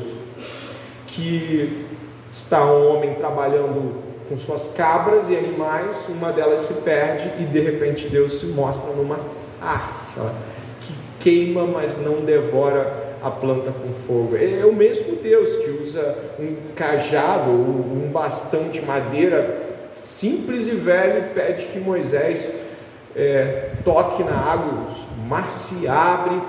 que 1.05 1.85
está 2.31 2.65
um 2.65 2.95
homem 2.95 3.13
trabalhando 3.13 4.09
com 4.27 4.35
suas 4.35 4.69
cabras 4.69 5.29
e 5.29 5.35
animais, 5.35 6.07
uma 6.09 6.31
delas 6.31 6.61
se 6.61 6.73
perde 6.81 7.31
e 7.39 7.45
de 7.45 7.59
repente 7.59 8.07
Deus 8.07 8.39
se 8.39 8.47
mostra 8.47 8.91
numa 8.93 9.19
sarça 9.21 10.33
que 10.81 10.93
queima, 11.19 11.65
mas 11.65 11.95
não 11.95 12.21
devora 12.25 13.15
a 13.21 13.29
planta 13.29 13.71
com 13.71 13.93
fogo. 13.93 14.35
É 14.35 14.65
o 14.65 14.73
mesmo 14.73 15.15
Deus 15.17 15.55
que 15.57 15.69
usa 15.71 16.17
um 16.39 16.55
cajado, 16.75 17.51
um 17.51 18.09
bastão 18.11 18.69
de 18.69 18.81
madeira 18.81 19.67
simples 19.93 20.67
e 20.67 20.71
velho 20.71 21.25
e 21.25 21.33
pede 21.33 21.65
que 21.65 21.79
Moisés 21.79 22.53
é, 23.15 23.71
toque 23.83 24.23
na 24.23 24.38
água, 24.38 24.88
o 25.17 25.27
mar 25.27 25.49
se 25.49 25.88
abre, 25.88 26.39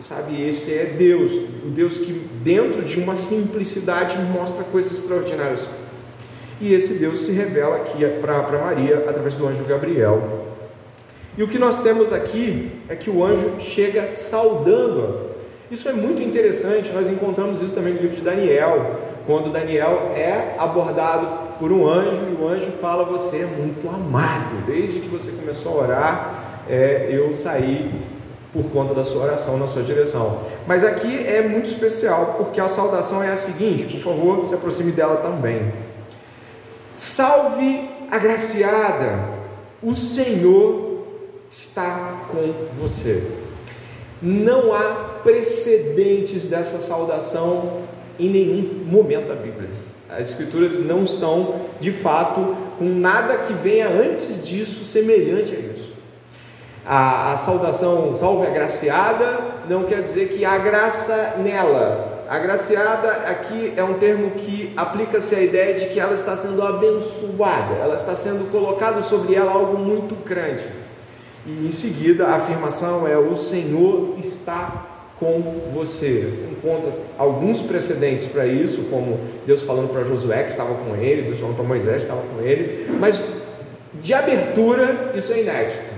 sabe? 0.00 0.40
Esse 0.40 0.72
é 0.72 0.94
Deus, 0.96 1.32
o 1.64 1.70
Deus 1.70 1.98
que 1.98 2.12
dentro 2.42 2.82
de 2.82 3.00
uma 3.00 3.14
simplicidade 3.14 4.18
mostra 4.18 4.64
coisas 4.64 4.92
extraordinárias. 4.92 5.68
E 6.60 6.74
esse 6.74 6.94
Deus 6.94 7.20
se 7.20 7.32
revela 7.32 7.76
aqui 7.76 7.98
para 8.20 8.42
Maria 8.58 9.04
através 9.08 9.36
do 9.36 9.46
anjo 9.46 9.64
Gabriel. 9.64 10.46
E 11.36 11.42
o 11.42 11.48
que 11.48 11.58
nós 11.58 11.82
temos 11.82 12.12
aqui 12.12 12.72
é 12.88 12.96
que 12.96 13.08
o 13.08 13.24
anjo 13.24 13.60
chega 13.60 14.14
saudando-a. 14.14 15.28
Isso 15.70 15.88
é 15.88 15.92
muito 15.92 16.22
interessante, 16.22 16.92
nós 16.92 17.08
encontramos 17.08 17.60
isso 17.60 17.74
também 17.74 17.92
no 17.92 18.00
livro 18.00 18.16
de 18.16 18.22
Daniel, 18.22 18.96
quando 19.26 19.52
Daniel 19.52 20.12
é 20.16 20.56
abordado 20.58 21.56
por 21.58 21.70
um 21.70 21.86
anjo 21.86 22.22
e 22.22 22.42
o 22.42 22.48
anjo 22.48 22.70
fala: 22.70 23.04
Você 23.04 23.38
é 23.38 23.46
muito 23.46 23.88
amado. 23.88 24.56
Desde 24.66 24.98
que 24.98 25.08
você 25.08 25.30
começou 25.32 25.78
a 25.78 25.84
orar, 25.84 26.64
é, 26.68 27.08
eu 27.12 27.32
saí 27.34 27.90
por 28.58 28.70
conta 28.72 28.92
da 28.92 29.04
sua 29.04 29.22
oração 29.22 29.56
na 29.56 29.68
sua 29.68 29.82
direção. 29.82 30.40
Mas 30.66 30.82
aqui 30.82 31.24
é 31.24 31.46
muito 31.46 31.66
especial 31.66 32.34
porque 32.36 32.60
a 32.60 32.66
saudação 32.66 33.22
é 33.22 33.28
a 33.28 33.36
seguinte: 33.36 33.86
por 33.86 34.00
favor, 34.00 34.44
se 34.44 34.52
aproxime 34.52 34.90
dela 34.90 35.18
também. 35.18 35.72
Salve 36.92 37.88
agraciada, 38.10 39.20
o 39.80 39.94
Senhor 39.94 41.04
está 41.48 42.26
com 42.28 42.52
você. 42.72 43.22
Não 44.20 44.74
há 44.74 45.20
precedentes 45.22 46.46
dessa 46.46 46.80
saudação 46.80 47.82
em 48.18 48.28
nenhum 48.28 48.84
momento 48.84 49.28
da 49.28 49.36
Bíblia. 49.36 49.70
As 50.08 50.30
Escrituras 50.30 50.80
não 50.80 51.04
estão, 51.04 51.66
de 51.78 51.92
fato, 51.92 52.56
com 52.76 52.86
nada 52.86 53.36
que 53.38 53.52
venha 53.52 53.88
antes 53.88 54.44
disso 54.44 54.84
semelhante 54.84 55.54
a 55.54 55.58
isso. 55.58 55.87
A, 56.90 57.32
a 57.32 57.36
saudação 57.36 58.16
salve 58.16 58.46
agraciada 58.46 59.40
não 59.68 59.84
quer 59.84 60.00
dizer 60.00 60.28
que 60.28 60.42
há 60.42 60.56
graça 60.56 61.34
nela. 61.36 62.24
Agraciada 62.26 63.10
aqui 63.26 63.74
é 63.76 63.84
um 63.84 63.94
termo 63.94 64.30
que 64.30 64.72
aplica-se 64.74 65.34
à 65.34 65.42
ideia 65.42 65.74
de 65.74 65.84
que 65.86 66.00
ela 66.00 66.14
está 66.14 66.34
sendo 66.34 66.62
abençoada, 66.62 67.74
ela 67.74 67.94
está 67.94 68.14
sendo 68.14 68.50
colocado 68.50 69.02
sobre 69.02 69.34
ela 69.34 69.52
algo 69.52 69.76
muito 69.76 70.14
grande. 70.24 70.64
E 71.44 71.66
em 71.66 71.70
seguida 71.70 72.28
a 72.28 72.36
afirmação 72.36 73.06
é: 73.06 73.18
o 73.18 73.36
Senhor 73.36 74.14
está 74.18 74.86
com 75.18 75.60
você. 75.70 76.32
Você 76.32 76.48
encontra 76.52 76.90
alguns 77.18 77.60
precedentes 77.60 78.26
para 78.26 78.46
isso, 78.46 78.84
como 78.84 79.20
Deus 79.46 79.62
falando 79.62 79.90
para 79.90 80.04
Josué 80.04 80.42
que 80.42 80.50
estava 80.52 80.74
com 80.74 80.96
ele, 80.96 81.20
Deus 81.20 81.38
falando 81.38 81.56
para 81.56 81.64
Moisés 81.66 82.06
que 82.06 82.10
estava 82.10 82.22
com 82.34 82.40
ele, 82.42 82.96
mas 82.98 83.42
de 83.92 84.14
abertura 84.14 85.12
isso 85.14 85.32
é 85.34 85.42
inédito. 85.42 85.97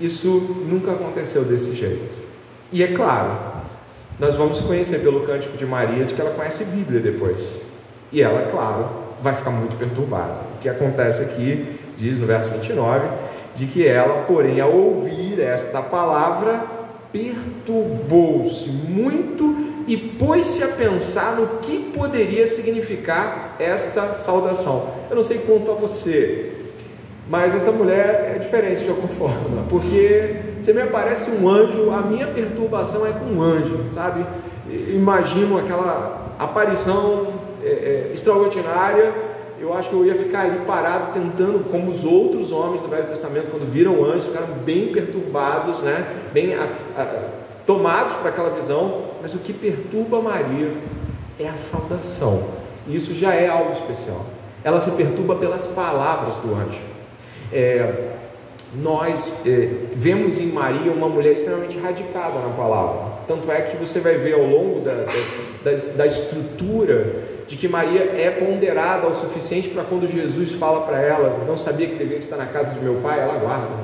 Isso 0.00 0.28
nunca 0.66 0.92
aconteceu 0.92 1.44
desse 1.44 1.74
jeito. 1.74 2.18
E 2.72 2.82
é 2.82 2.88
claro, 2.88 3.38
nós 4.18 4.36
vamos 4.36 4.60
conhecer 4.60 5.00
pelo 5.00 5.20
cântico 5.26 5.56
de 5.56 5.66
Maria 5.66 6.04
de 6.04 6.14
que 6.14 6.20
ela 6.20 6.30
conhece 6.30 6.62
a 6.62 6.66
Bíblia 6.66 7.00
depois. 7.00 7.60
E 8.12 8.22
ela, 8.22 8.50
claro, 8.50 8.88
vai 9.22 9.34
ficar 9.34 9.50
muito 9.50 9.76
perturbada. 9.76 10.40
O 10.56 10.62
que 10.62 10.68
acontece 10.68 11.22
aqui, 11.22 11.78
diz 11.96 12.18
no 12.18 12.26
verso 12.26 12.50
29, 12.50 13.08
de 13.54 13.66
que 13.66 13.86
ela, 13.86 14.22
porém, 14.22 14.60
ao 14.60 14.72
ouvir 14.72 15.40
esta 15.40 15.82
palavra, 15.82 16.64
perturbou-se 17.12 18.68
muito 18.68 19.84
e 19.86 19.96
pôs-se 19.96 20.62
a 20.62 20.68
pensar 20.68 21.34
no 21.36 21.58
que 21.58 21.90
poderia 21.92 22.46
significar 22.46 23.56
esta 23.58 24.14
saudação. 24.14 24.94
Eu 25.10 25.16
não 25.16 25.22
sei 25.22 25.38
quanto 25.38 25.70
a 25.70 25.74
você, 25.74 26.52
mas 27.30 27.54
esta 27.54 27.70
mulher 27.70 28.32
é 28.34 28.38
diferente 28.38 28.82
de 28.82 28.90
alguma 28.90 29.08
forma, 29.08 29.64
porque 29.68 30.36
se 30.58 30.72
me 30.74 30.82
aparece 30.82 31.30
um 31.30 31.48
anjo, 31.48 31.90
a 31.92 32.02
minha 32.02 32.26
perturbação 32.26 33.06
é 33.06 33.12
com 33.12 33.26
um 33.26 33.40
anjo, 33.40 33.84
sabe? 33.88 34.26
Imagino 34.68 35.56
aquela 35.56 36.34
aparição 36.38 37.32
é, 37.62 37.68
é, 37.68 38.10
extraordinária 38.12 39.30
eu 39.60 39.74
acho 39.74 39.90
que 39.90 39.94
eu 39.94 40.06
ia 40.06 40.14
ficar 40.14 40.46
ali 40.46 40.64
parado 40.64 41.12
tentando, 41.12 41.70
como 41.70 41.90
os 41.90 42.02
outros 42.02 42.50
homens 42.50 42.80
do 42.80 42.88
Velho 42.88 43.06
Testamento, 43.06 43.50
quando 43.50 43.70
viram 43.70 44.02
anjos, 44.02 44.24
ficaram 44.24 44.48
bem 44.64 44.90
perturbados, 44.90 45.82
né? 45.82 46.06
bem 46.32 46.54
a, 46.54 46.66
a, 46.96 47.28
tomados 47.66 48.14
para 48.14 48.30
aquela 48.30 48.48
visão, 48.48 49.02
mas 49.20 49.34
o 49.34 49.38
que 49.38 49.52
perturba 49.52 50.22
Maria 50.22 50.72
é 51.38 51.46
a 51.46 51.56
saudação. 51.58 52.42
E 52.88 52.96
isso 52.96 53.14
já 53.14 53.34
é 53.34 53.48
algo 53.48 53.70
especial. 53.70 54.24
Ela 54.64 54.80
se 54.80 54.92
perturba 54.92 55.36
pelas 55.36 55.66
palavras 55.66 56.36
do 56.36 56.54
anjo. 56.54 56.80
É, 57.52 58.10
nós 58.74 59.42
é, 59.46 59.68
vemos 59.94 60.38
em 60.38 60.46
Maria 60.46 60.92
uma 60.92 61.08
mulher 61.08 61.32
extremamente 61.32 61.76
radicada 61.78 62.38
na 62.38 62.50
palavra. 62.50 63.20
Tanto 63.26 63.50
é 63.50 63.62
que 63.62 63.76
você 63.76 64.00
vai 64.00 64.14
ver 64.14 64.34
ao 64.34 64.44
longo 64.44 64.80
da, 64.80 65.06
da, 65.64 65.70
da, 65.96 66.06
estrutura 66.06 67.14
de 67.46 67.56
que 67.56 67.66
Maria 67.66 68.02
é 68.16 68.30
ponderada 68.30 69.08
o 69.08 69.14
suficiente 69.14 69.68
para 69.70 69.82
quando 69.82 70.06
Jesus 70.06 70.52
fala 70.52 70.82
para 70.82 71.00
ela, 71.00 71.44
não 71.46 71.56
sabia 71.56 71.88
que 71.88 71.94
deveria 71.94 72.18
estar 72.18 72.36
na 72.36 72.46
casa 72.46 72.74
de 72.74 72.80
meu 72.80 72.96
pai, 72.96 73.20
ela 73.20 73.34
guarda 73.38 73.74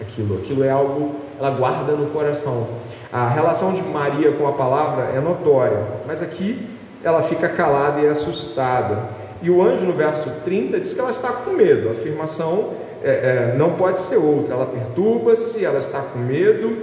aquilo. 0.00 0.38
Aquilo 0.38 0.62
é 0.62 0.70
algo, 0.70 1.16
ela 1.38 1.50
guarda 1.50 1.92
no 1.92 2.10
coração. 2.10 2.68
A 3.12 3.28
relação 3.28 3.72
de 3.72 3.82
Maria 3.82 4.32
com 4.32 4.46
a 4.46 4.52
palavra 4.52 5.10
é 5.14 5.20
notória, 5.20 5.82
mas 6.06 6.22
aqui 6.22 6.66
ela 7.02 7.22
fica 7.22 7.48
calada 7.48 8.00
e 8.00 8.06
assustada. 8.06 9.08
E 9.42 9.50
o 9.50 9.62
anjo 9.62 9.84
no 9.84 9.92
verso 9.92 10.30
30 10.44 10.80
diz 10.80 10.92
que 10.92 11.00
ela 11.00 11.10
está 11.10 11.30
com 11.30 11.50
medo. 11.50 11.88
A 11.88 11.90
afirmação 11.92 12.74
é, 13.02 13.52
é, 13.52 13.54
não 13.56 13.74
pode 13.74 14.00
ser 14.00 14.16
outra. 14.16 14.54
Ela 14.54 14.66
perturba-se, 14.66 15.64
ela 15.64 15.78
está 15.78 16.00
com 16.00 16.18
medo 16.18 16.76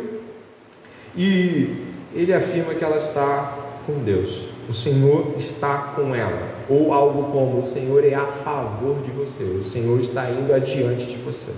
e 1.15 1.85
ele 2.13 2.33
afirma 2.33 2.73
que 2.73 2.83
ela 2.83 2.97
está 2.97 3.57
com 3.85 3.93
Deus 4.03 4.53
o 4.67 4.73
Senhor 4.73 5.33
está 5.37 5.77
com 5.95 6.15
ela, 6.15 6.47
ou 6.69 6.93
algo 6.93 7.31
como 7.31 7.59
o 7.59 7.65
Senhor 7.65 8.03
é 8.05 8.13
a 8.13 8.25
favor 8.25 9.01
de 9.01 9.11
você, 9.11 9.43
o 9.43 9.63
Senhor 9.63 9.99
está 9.99 10.29
indo 10.29 10.53
adiante 10.53 11.07
de 11.07 11.17
você. 11.17 11.51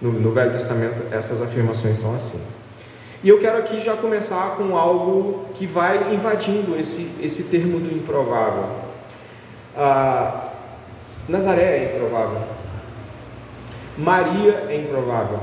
No, 0.00 0.12
no 0.12 0.30
Velho 0.30 0.52
Testamento, 0.52 1.02
essas 1.10 1.40
afirmações 1.40 1.98
são 1.98 2.14
assim. 2.14 2.40
E 3.22 3.28
eu 3.28 3.38
quero 3.40 3.58
aqui 3.58 3.80
já 3.80 3.96
começar 3.96 4.56
com 4.56 4.76
algo 4.76 5.46
que 5.54 5.66
vai 5.66 6.14
invadindo 6.14 6.78
esse, 6.78 7.10
esse 7.20 7.44
termo 7.44 7.80
do 7.80 7.94
improvável. 7.94 8.68
Ah, 9.76 10.52
Nazaré 11.28 11.62
é 11.62 11.94
improvável. 11.96 12.42
Maria 13.96 14.66
é 14.68 14.76
improvável. 14.76 15.40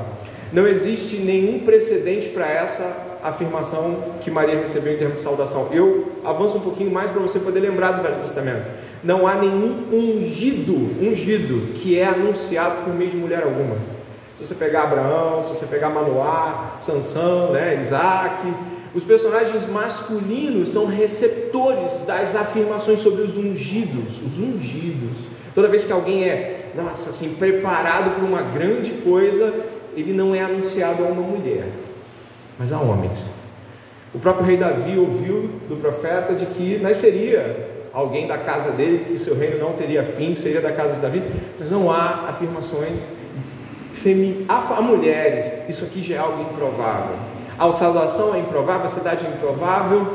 Não 0.51 0.67
existe 0.67 1.17
nenhum 1.17 1.59
precedente 1.59 2.29
para 2.29 2.47
essa 2.47 3.17
afirmação 3.23 4.13
que 4.21 4.29
Maria 4.29 4.59
recebeu 4.59 4.93
em 4.93 4.97
termos 4.97 5.15
de 5.15 5.21
saudação. 5.21 5.69
Eu 5.71 6.11
avanço 6.23 6.57
um 6.57 6.61
pouquinho 6.61 6.91
mais 6.91 7.09
para 7.09 7.21
você 7.21 7.39
poder 7.39 7.59
lembrar 7.61 7.93
do 7.93 8.03
Velho 8.03 8.17
Testamento. 8.17 8.69
Não 9.03 9.25
há 9.25 9.35
nenhum 9.35 9.87
ungido, 9.91 10.73
ungido, 11.01 11.73
que 11.73 11.97
é 11.97 12.05
anunciado 12.05 12.83
por 12.83 12.93
meio 12.93 13.09
de 13.09 13.17
mulher 13.17 13.43
alguma. 13.43 13.77
Se 14.33 14.45
você 14.45 14.53
pegar 14.53 14.83
Abraão, 14.83 15.41
se 15.41 15.49
você 15.49 15.65
pegar 15.65 15.89
Manoá, 15.89 16.75
Sansão, 16.77 17.51
né, 17.51 17.79
Isaac, 17.79 18.53
os 18.93 19.03
personagens 19.03 19.65
masculinos 19.65 20.69
são 20.69 20.85
receptores 20.85 21.99
das 22.05 22.35
afirmações 22.35 22.99
sobre 22.99 23.23
os 23.23 23.37
ungidos, 23.37 24.21
os 24.23 24.37
ungidos. 24.37 25.17
Toda 25.55 25.67
vez 25.67 25.83
que 25.83 25.91
alguém 25.91 26.25
é, 26.25 26.62
nossa, 26.75 27.09
assim, 27.09 27.35
preparado 27.35 28.15
para 28.15 28.23
uma 28.23 28.41
grande 28.41 28.91
coisa, 29.03 29.53
ele 29.95 30.13
não 30.13 30.33
é 30.33 30.41
anunciado 30.41 31.03
a 31.03 31.07
uma 31.07 31.21
mulher 31.21 31.67
mas 32.57 32.71
a 32.71 32.79
homens. 32.79 33.19
O 34.13 34.19
próprio 34.19 34.45
rei 34.45 34.57
Davi 34.57 34.97
ouviu 34.97 35.49
do 35.67 35.75
profeta 35.75 36.33
de 36.33 36.45
que 36.45 36.77
nasceria 36.77 37.71
alguém 37.91 38.27
da 38.27 38.37
casa 38.37 38.71
dele, 38.71 39.05
que 39.05 39.17
seu 39.17 39.37
reino 39.37 39.59
não 39.59 39.73
teria 39.73 40.03
fim, 40.03 40.35
seria 40.35 40.61
da 40.61 40.71
casa 40.71 40.95
de 40.95 40.99
Davi, 40.99 41.23
mas 41.59 41.71
não 41.71 41.91
há 41.91 42.27
afirmações 42.27 43.09
femi 43.91 44.45
a, 44.47 44.81
mulheres. 44.81 45.51
Isso 45.67 45.85
aqui 45.85 46.01
já 46.01 46.15
é 46.15 46.17
algo 46.19 46.41
improvável. 46.41 47.15
A 47.57 47.71
salvação 47.71 48.33
é 48.33 48.39
improvável, 48.39 48.85
a 48.85 48.87
cidade 48.87 49.25
é 49.25 49.29
improvável, 49.29 50.07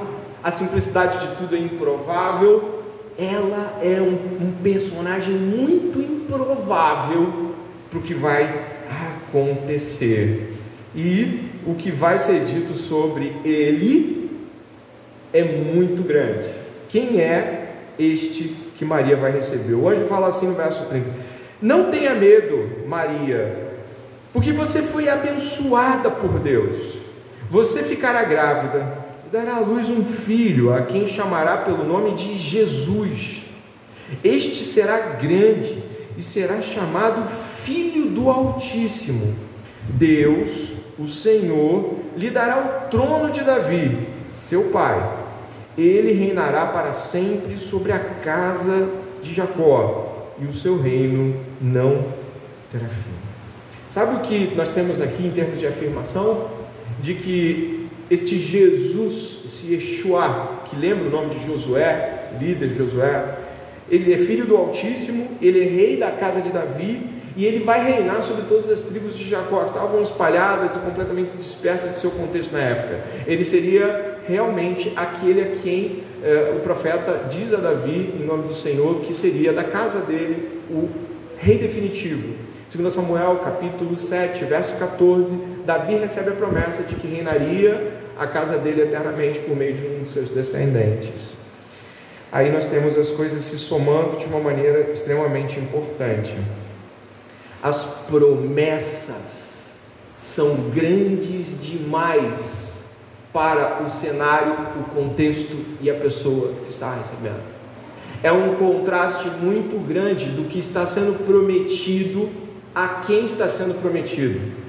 a 0.42 0.50
simplicidade 0.50 1.20
de 1.20 1.36
tudo 1.36 1.56
é 1.56 1.58
improvável. 1.58 2.77
Ela 3.18 3.80
é 3.82 4.00
um, 4.00 4.46
um 4.46 4.52
personagem 4.62 5.34
muito 5.34 6.00
improvável 6.00 7.52
para 7.90 7.98
o 7.98 8.02
que 8.02 8.14
vai 8.14 8.64
acontecer. 9.26 10.54
E 10.94 11.50
o 11.66 11.74
que 11.74 11.90
vai 11.90 12.16
ser 12.16 12.44
dito 12.44 12.76
sobre 12.76 13.34
ele 13.44 14.30
é 15.32 15.42
muito 15.42 16.02
grande. 16.02 16.48
Quem 16.88 17.20
é 17.20 17.74
este 17.98 18.54
que 18.76 18.84
Maria 18.84 19.16
vai 19.16 19.32
receber? 19.32 19.74
O 19.74 19.88
anjo 19.88 20.04
fala 20.04 20.28
assim 20.28 20.46
no 20.46 20.54
verso 20.54 20.86
30: 20.86 21.10
Não 21.60 21.90
tenha 21.90 22.14
medo, 22.14 22.86
Maria, 22.86 23.68
porque 24.32 24.52
você 24.52 24.82
foi 24.82 25.08
abençoada 25.08 26.10
por 26.10 26.38
Deus. 26.38 26.98
Você 27.50 27.82
ficará 27.82 28.22
grávida 28.24 28.97
dará 29.32 29.56
à 29.56 29.60
luz 29.60 29.90
um 29.90 30.04
filho, 30.04 30.72
a 30.72 30.82
quem 30.82 31.06
chamará 31.06 31.58
pelo 31.58 31.84
nome 31.84 32.12
de 32.12 32.34
Jesus. 32.34 33.46
Este 34.24 34.64
será 34.64 34.98
grande 35.16 35.82
e 36.16 36.22
será 36.22 36.62
chamado 36.62 37.26
Filho 37.26 38.06
do 38.06 38.30
Altíssimo. 38.30 39.36
Deus, 39.90 40.74
o 40.98 41.06
Senhor, 41.06 41.96
lhe 42.16 42.30
dará 42.30 42.86
o 42.86 42.90
trono 42.90 43.30
de 43.30 43.42
Davi, 43.42 44.08
seu 44.32 44.64
pai. 44.70 45.26
Ele 45.76 46.12
reinará 46.12 46.66
para 46.66 46.92
sempre 46.92 47.56
sobre 47.56 47.92
a 47.92 47.98
casa 47.98 48.88
de 49.22 49.32
Jacó, 49.32 50.32
e 50.40 50.46
o 50.46 50.52
seu 50.52 50.80
reino 50.80 51.38
não 51.60 52.06
terá 52.70 52.88
fim. 52.88 53.10
Sabe 53.88 54.16
o 54.16 54.20
que 54.20 54.54
nós 54.54 54.72
temos 54.72 55.00
aqui 55.00 55.26
em 55.26 55.30
termos 55.30 55.58
de 55.58 55.66
afirmação? 55.66 56.48
De 57.00 57.14
que 57.14 57.77
este 58.10 58.38
Jesus, 58.38 59.40
esse 59.44 59.74
Yeshua, 59.74 60.62
que 60.68 60.76
lembra 60.76 61.08
o 61.08 61.10
nome 61.10 61.28
de 61.30 61.44
Josué, 61.44 62.30
líder 62.40 62.70
Josué, 62.70 63.38
ele 63.90 64.12
é 64.12 64.18
filho 64.18 64.46
do 64.46 64.56
Altíssimo, 64.56 65.28
ele 65.40 65.60
é 65.60 65.64
rei 65.64 65.96
da 65.96 66.10
casa 66.10 66.40
de 66.40 66.50
Davi 66.50 67.18
e 67.36 67.44
ele 67.44 67.60
vai 67.60 67.84
reinar 67.84 68.22
sobre 68.22 68.42
todas 68.42 68.68
as 68.68 68.82
tribos 68.82 69.16
de 69.16 69.24
Jacó, 69.24 69.60
que 69.60 69.70
estavam 69.70 70.02
espalhadas 70.02 70.76
e 70.76 70.78
completamente 70.80 71.32
dispersas 71.36 71.92
de 71.92 71.98
seu 71.98 72.10
contexto 72.10 72.52
na 72.52 72.60
época. 72.60 73.00
Ele 73.26 73.44
seria 73.44 74.18
realmente 74.26 74.92
aquele 74.96 75.42
a 75.42 75.46
quem 75.52 76.02
eh, 76.22 76.54
o 76.56 76.60
profeta 76.60 77.26
diz 77.30 77.54
a 77.54 77.58
Davi, 77.58 78.12
em 78.20 78.26
nome 78.26 78.48
do 78.48 78.52
Senhor, 78.52 79.00
que 79.00 79.14
seria 79.14 79.52
da 79.52 79.64
casa 79.64 80.00
dele 80.00 80.60
o 80.70 80.88
rei 81.38 81.58
definitivo. 81.58 82.34
Segundo 82.66 82.90
Samuel, 82.90 83.36
capítulo 83.36 83.96
7, 83.96 84.44
verso 84.44 84.76
14, 84.76 85.34
Davi 85.68 85.96
recebe 85.96 86.30
a 86.30 86.32
promessa 86.32 86.82
de 86.82 86.94
que 86.94 87.06
reinaria 87.06 87.92
a 88.18 88.26
casa 88.26 88.56
dele 88.56 88.80
eternamente 88.82 89.38
por 89.40 89.54
meio 89.54 89.74
de 89.74 89.86
um 89.86 90.02
de 90.02 90.08
seus 90.08 90.30
descendentes 90.30 91.34
aí 92.30 92.52
nós 92.52 92.66
temos 92.66 92.96
as 92.96 93.10
coisas 93.10 93.42
se 93.42 93.58
somando 93.58 94.16
de 94.16 94.26
uma 94.26 94.40
maneira 94.40 94.90
extremamente 94.90 95.58
importante. 95.58 96.36
As 97.62 97.84
promessas 98.06 99.64
são 100.16 100.54
grandes 100.74 101.58
demais 101.58 102.68
para 103.32 103.82
o 103.82 103.90
cenário, 103.90 104.52
o 104.80 104.84
contexto 104.94 105.56
e 105.80 105.90
a 105.90 105.94
pessoa 105.94 106.54
que 106.64 106.70
está 106.70 106.94
recebendo. 106.94 107.42
É 108.22 108.32
um 108.32 108.56
contraste 108.56 109.28
muito 109.40 109.78
grande 109.86 110.26
do 110.26 110.44
que 110.44 110.58
está 110.58 110.84
sendo 110.84 111.24
prometido 111.24 112.28
a 112.74 113.00
quem 113.00 113.24
está 113.24 113.46
sendo 113.48 113.80
prometido. 113.80 114.67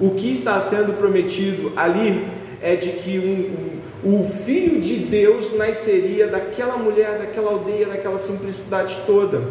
O 0.00 0.10
que 0.10 0.30
está 0.30 0.58
sendo 0.58 0.94
prometido 0.94 1.72
ali 1.76 2.26
é 2.62 2.74
de 2.74 2.88
que 2.90 3.18
um, 3.18 4.08
um 4.08 4.22
o 4.22 4.26
Filho 4.26 4.80
de 4.80 4.96
Deus 4.96 5.54
nasceria 5.56 6.26
daquela 6.26 6.76
mulher, 6.76 7.18
daquela 7.18 7.50
aldeia, 7.50 7.86
daquela 7.86 8.18
simplicidade 8.18 8.98
toda. 9.06 9.42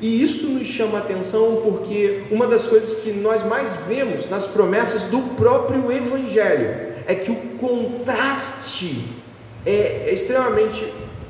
E 0.00 0.22
isso 0.22 0.50
nos 0.50 0.68
chama 0.68 0.98
a 0.98 1.00
atenção 1.00 1.62
porque 1.64 2.24
uma 2.30 2.46
das 2.46 2.66
coisas 2.66 2.96
que 2.96 3.10
nós 3.12 3.42
mais 3.42 3.74
vemos 3.88 4.28
nas 4.28 4.46
promessas 4.46 5.04
do 5.04 5.20
próprio 5.34 5.90
Evangelho 5.90 6.92
é 7.06 7.14
que 7.14 7.30
o 7.30 7.36
contraste 7.58 9.06
é, 9.64 10.04
é 10.06 10.12
extremamente 10.12 10.86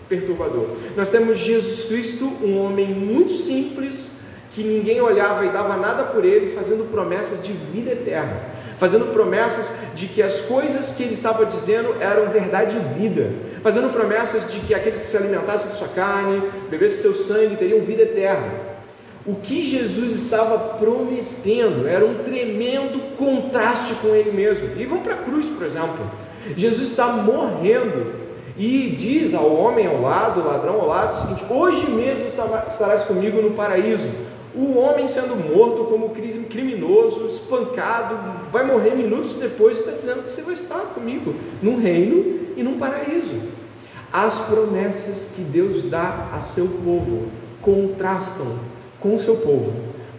perturbador. 0.09 0.71
Nós 0.97 1.09
temos 1.09 1.39
Jesus 1.39 1.85
Cristo, 1.85 2.25
um 2.43 2.59
homem 2.59 2.89
muito 2.89 3.33
simples, 3.33 4.18
que 4.59 4.65
ninguém 4.65 5.01
olhava 5.01 5.45
e 5.45 5.51
dava 5.51 5.77
nada 5.77 6.03
por 6.03 6.25
ele, 6.25 6.53
fazendo 6.53 6.91
promessas 6.91 7.41
de 7.43 7.53
vida 7.53 7.93
eterna 7.93 8.59
fazendo 8.79 9.07
promessas 9.07 9.73
de 9.95 10.07
que 10.07 10.23
as 10.23 10.41
coisas 10.41 10.93
que 10.93 11.03
ele 11.03 11.13
estava 11.13 11.45
dizendo 11.45 11.97
eram 12.01 12.31
verdade 12.31 12.77
e 12.77 13.01
vida, 13.01 13.33
fazendo 13.61 13.91
promessas 13.91 14.51
de 14.53 14.61
que 14.61 14.73
aqueles 14.73 14.99
que 14.99 15.05
se 15.05 15.17
alimentassem 15.17 15.73
de 15.73 15.77
sua 15.77 15.89
carne, 15.89 16.43
bebessem 16.71 17.01
seu 17.01 17.13
sangue, 17.13 17.57
teriam 17.57 17.81
vida 17.81 18.03
eterna. 18.03 18.53
O 19.27 19.35
que 19.35 19.63
Jesus 19.63 20.13
estava 20.13 20.77
prometendo 20.77 21.87
era 21.87 22.07
um 22.07 22.15
tremendo 22.15 23.17
contraste 23.17 23.95
com 23.97 24.09
ele 24.15 24.31
mesmo. 24.31 24.69
E 24.77 24.87
vamos 24.87 25.03
para 25.03 25.15
a 25.15 25.19
cruz, 25.19 25.51
por 25.51 25.67
exemplo. 25.67 26.09
Jesus 26.57 26.89
está 26.89 27.09
morrendo 27.09 28.29
e 28.57 28.89
diz 28.97 29.35
ao 29.35 29.55
homem 29.55 29.87
ao 29.87 30.01
lado, 30.01 30.41
ao 30.41 30.47
ladrão 30.47 30.81
ao 30.81 30.87
lado, 30.87 31.13
o 31.13 31.17
seguinte: 31.17 31.45
Hoje 31.51 31.91
mesmo 31.91 32.27
estarás 32.27 33.03
comigo 33.03 33.43
no 33.43 33.51
paraíso. 33.51 34.09
O 34.55 34.79
homem 34.79 35.07
sendo 35.07 35.37
morto 35.37 35.85
como 35.85 36.11
criminoso, 36.11 37.27
espancado, 37.27 38.17
vai 38.51 38.65
morrer 38.65 38.95
minutos 38.95 39.35
depois, 39.35 39.79
está 39.79 39.93
dizendo 39.93 40.23
que 40.23 40.31
você 40.31 40.43
vai 40.43 40.55
estar 40.55 40.81
comigo 40.95 41.35
num 41.63 41.79
reino 41.79 42.39
e 42.57 42.63
num 42.63 42.79
paraíso. 42.79 43.35
As 44.13 44.41
promessas 44.41 45.33
que 45.37 45.43
Deus 45.43 45.83
dá 45.83 46.31
a 46.33 46.41
seu 46.41 46.67
povo 46.67 47.29
contrastam 47.61 48.59
com 48.99 49.15
o 49.15 49.19
seu 49.19 49.37
povo, 49.37 49.73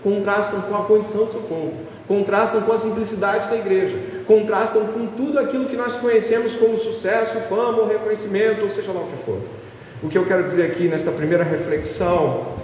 contrastam 0.03 0.61
com 0.61 0.75
a 0.75 0.85
condição 0.85 1.25
do 1.25 1.31
seu 1.31 1.41
povo, 1.41 1.73
contrastam 2.07 2.61
com 2.61 2.71
a 2.71 2.77
simplicidade 2.77 3.49
da 3.49 3.57
igreja, 3.57 3.97
contrastam 4.27 4.85
com 4.87 5.07
tudo 5.07 5.39
aquilo 5.39 5.65
que 5.65 5.75
nós 5.75 5.97
conhecemos 5.97 6.55
como 6.55 6.77
sucesso, 6.77 7.39
fama, 7.39 7.87
reconhecimento, 7.87 8.61
ou 8.61 8.69
seja 8.69 8.91
lá 8.91 9.01
o 9.01 9.07
que 9.07 9.17
for. 9.17 9.39
O 10.03 10.07
que 10.07 10.17
eu 10.17 10.25
quero 10.25 10.43
dizer 10.43 10.71
aqui 10.71 10.87
nesta 10.87 11.11
primeira 11.11 11.43
reflexão 11.43 12.58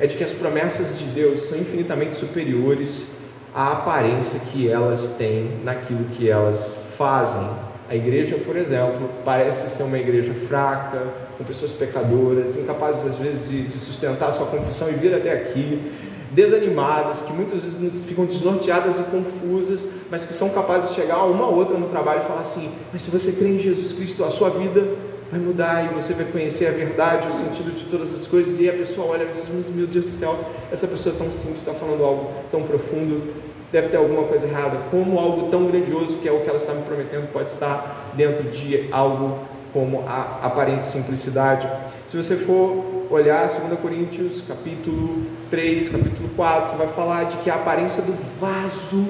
é 0.00 0.06
de 0.06 0.16
que 0.16 0.24
as 0.24 0.32
promessas 0.32 0.98
de 0.98 1.04
Deus 1.04 1.42
são 1.42 1.58
infinitamente 1.58 2.14
superiores 2.14 3.06
à 3.54 3.72
aparência 3.72 4.40
que 4.40 4.68
elas 4.68 5.10
têm 5.10 5.60
naquilo 5.62 6.04
que 6.06 6.28
elas 6.28 6.74
fazem. 6.96 7.46
A 7.88 7.94
igreja, 7.94 8.36
por 8.36 8.56
exemplo, 8.56 9.10
parece 9.24 9.68
ser 9.68 9.82
uma 9.82 9.98
igreja 9.98 10.32
fraca, 10.32 11.06
com 11.36 11.44
pessoas 11.44 11.72
pecadoras, 11.72 12.56
incapazes 12.56 13.12
às 13.12 13.18
vezes 13.18 13.48
de, 13.50 13.62
de 13.62 13.78
sustentar 13.78 14.28
a 14.28 14.32
sua 14.32 14.46
confissão 14.46 14.88
e 14.88 14.92
vir 14.92 15.14
até 15.14 15.32
aqui, 15.32 15.92
desanimadas, 16.30 17.20
que 17.22 17.32
muitas 17.32 17.64
vezes 17.64 18.06
ficam 18.06 18.24
desnorteadas 18.24 19.00
e 19.00 19.02
confusas, 19.04 19.88
mas 20.10 20.24
que 20.24 20.32
são 20.32 20.50
capazes 20.50 20.90
de 20.90 20.94
chegar 20.94 21.24
uma 21.24 21.48
outra 21.48 21.76
no 21.76 21.88
trabalho 21.88 22.20
e 22.20 22.24
falar 22.24 22.40
assim: 22.40 22.70
Mas 22.92 23.02
se 23.02 23.10
você 23.10 23.32
crê 23.32 23.48
em 23.48 23.58
Jesus 23.58 23.92
Cristo, 23.92 24.24
a 24.24 24.30
sua 24.30 24.50
vida 24.50 24.86
vai 25.30 25.38
mudar 25.38 25.84
e 25.84 25.94
você 25.94 26.12
vai 26.12 26.26
conhecer 26.26 26.66
a 26.66 26.72
verdade, 26.72 27.28
o 27.28 27.30
sentido 27.30 27.72
de 27.72 27.84
todas 27.84 28.12
as 28.12 28.26
coisas. 28.26 28.58
E 28.58 28.68
a 28.68 28.72
pessoa 28.72 29.06
olha 29.06 29.24
e 29.24 29.28
diz: 29.28 29.70
Meu 29.70 29.86
Deus 29.86 30.04
do 30.04 30.10
céu, 30.10 30.38
essa 30.70 30.88
pessoa 30.88 31.14
é 31.14 31.18
tão 31.18 31.30
simples 31.30 31.58
está 31.58 31.72
falando 31.72 32.04
algo 32.04 32.30
tão 32.50 32.62
profundo, 32.62 33.32
deve 33.70 33.88
ter 33.88 33.96
alguma 33.96 34.24
coisa 34.24 34.46
errada. 34.46 34.78
Como 34.90 35.18
algo 35.18 35.48
tão 35.50 35.66
grandioso 35.66 36.18
que 36.18 36.28
é 36.28 36.32
o 36.32 36.40
que 36.40 36.48
ela 36.48 36.56
está 36.56 36.74
me 36.74 36.82
prometendo 36.82 37.30
pode 37.32 37.48
estar 37.48 38.12
dentro 38.14 38.44
de 38.48 38.88
algo 38.90 39.38
como 39.72 40.04
a 40.08 40.40
aparente 40.42 40.84
simplicidade. 40.84 41.68
Se 42.04 42.16
você 42.16 42.36
for 42.36 43.06
olhar 43.08 43.46
2 43.46 43.78
Coríntios 43.80 44.40
capítulo 44.40 45.22
3, 45.48 45.88
capítulo 45.88 46.28
4, 46.34 46.76
vai 46.76 46.88
falar 46.88 47.24
de 47.24 47.36
que 47.38 47.48
a 47.48 47.54
aparência 47.54 48.02
do 48.02 48.12
vaso, 48.40 49.08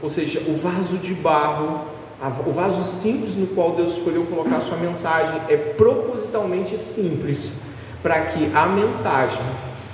ou 0.00 0.08
seja, 0.08 0.40
o 0.46 0.54
vaso 0.54 0.96
de 0.96 1.12
barro, 1.14 1.86
o 2.46 2.52
vaso 2.52 2.82
simples 2.82 3.34
no 3.34 3.46
qual 3.48 3.72
Deus 3.72 3.92
escolheu 3.96 4.24
colocar 4.26 4.56
a 4.56 4.60
sua 4.60 4.76
mensagem 4.76 5.40
é 5.48 5.56
propositalmente 5.56 6.76
simples, 6.76 7.52
para 8.02 8.20
que 8.22 8.50
a 8.54 8.66
mensagem 8.66 9.42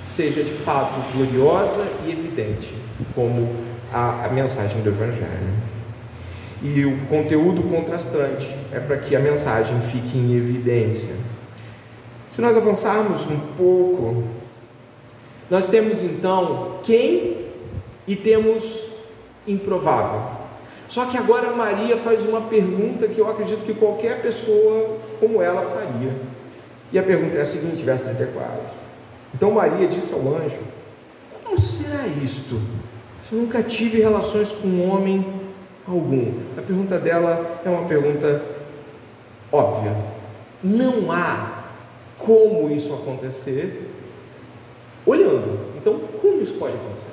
seja 0.03 0.43
de 0.43 0.51
fato 0.51 0.99
gloriosa 1.13 1.85
e 2.05 2.11
evidente, 2.11 2.73
como 3.15 3.49
a, 3.93 4.25
a 4.25 4.29
mensagem 4.29 4.81
do 4.81 4.89
Evangelho. 4.89 5.67
E 6.61 6.85
o 6.85 6.97
conteúdo 7.07 7.63
contrastante 7.63 8.53
é 8.73 8.79
para 8.79 8.97
que 8.97 9.15
a 9.15 9.19
mensagem 9.19 9.79
fique 9.81 10.17
em 10.17 10.35
evidência. 10.35 11.15
Se 12.27 12.41
nós 12.41 12.57
avançarmos 12.57 13.25
um 13.25 13.39
pouco, 13.55 14.23
nós 15.49 15.67
temos 15.67 16.03
então 16.03 16.79
quem 16.83 17.45
e 18.05 18.15
temos 18.15 18.89
improvável. 19.47 20.36
Só 20.87 21.05
que 21.05 21.17
agora 21.17 21.51
Maria 21.51 21.97
faz 21.97 22.23
uma 22.23 22.41
pergunta 22.41 23.07
que 23.07 23.19
eu 23.19 23.29
acredito 23.29 23.65
que 23.65 23.73
qualquer 23.73 24.21
pessoa 24.21 24.97
como 25.19 25.41
ela 25.41 25.61
faria. 25.61 26.15
E 26.91 26.97
a 26.97 27.03
pergunta 27.03 27.37
é 27.37 27.41
a 27.41 27.45
seguinte, 27.45 27.83
verso 27.83 28.05
34. 28.05 28.73
Então 29.33 29.51
Maria 29.51 29.87
disse 29.87 30.13
ao 30.13 30.21
anjo: 30.35 30.59
Como 31.43 31.59
será 31.59 32.07
isto? 32.07 32.61
Se 33.21 33.33
eu 33.33 33.39
nunca 33.39 33.61
tive 33.61 33.99
relações 33.99 34.51
com 34.53 34.87
homem 34.87 35.25
algum. 35.87 36.33
A 36.57 36.61
pergunta 36.61 36.99
dela 36.99 37.61
é 37.65 37.69
uma 37.69 37.85
pergunta 37.85 38.41
óbvia. 39.51 39.95
Não 40.63 41.11
há 41.11 41.63
como 42.17 42.69
isso 42.69 42.93
acontecer 42.93 43.89
olhando. 45.05 45.59
Então, 45.77 45.99
como 46.21 46.41
isso 46.41 46.53
pode 46.55 46.75
acontecer? 46.75 47.07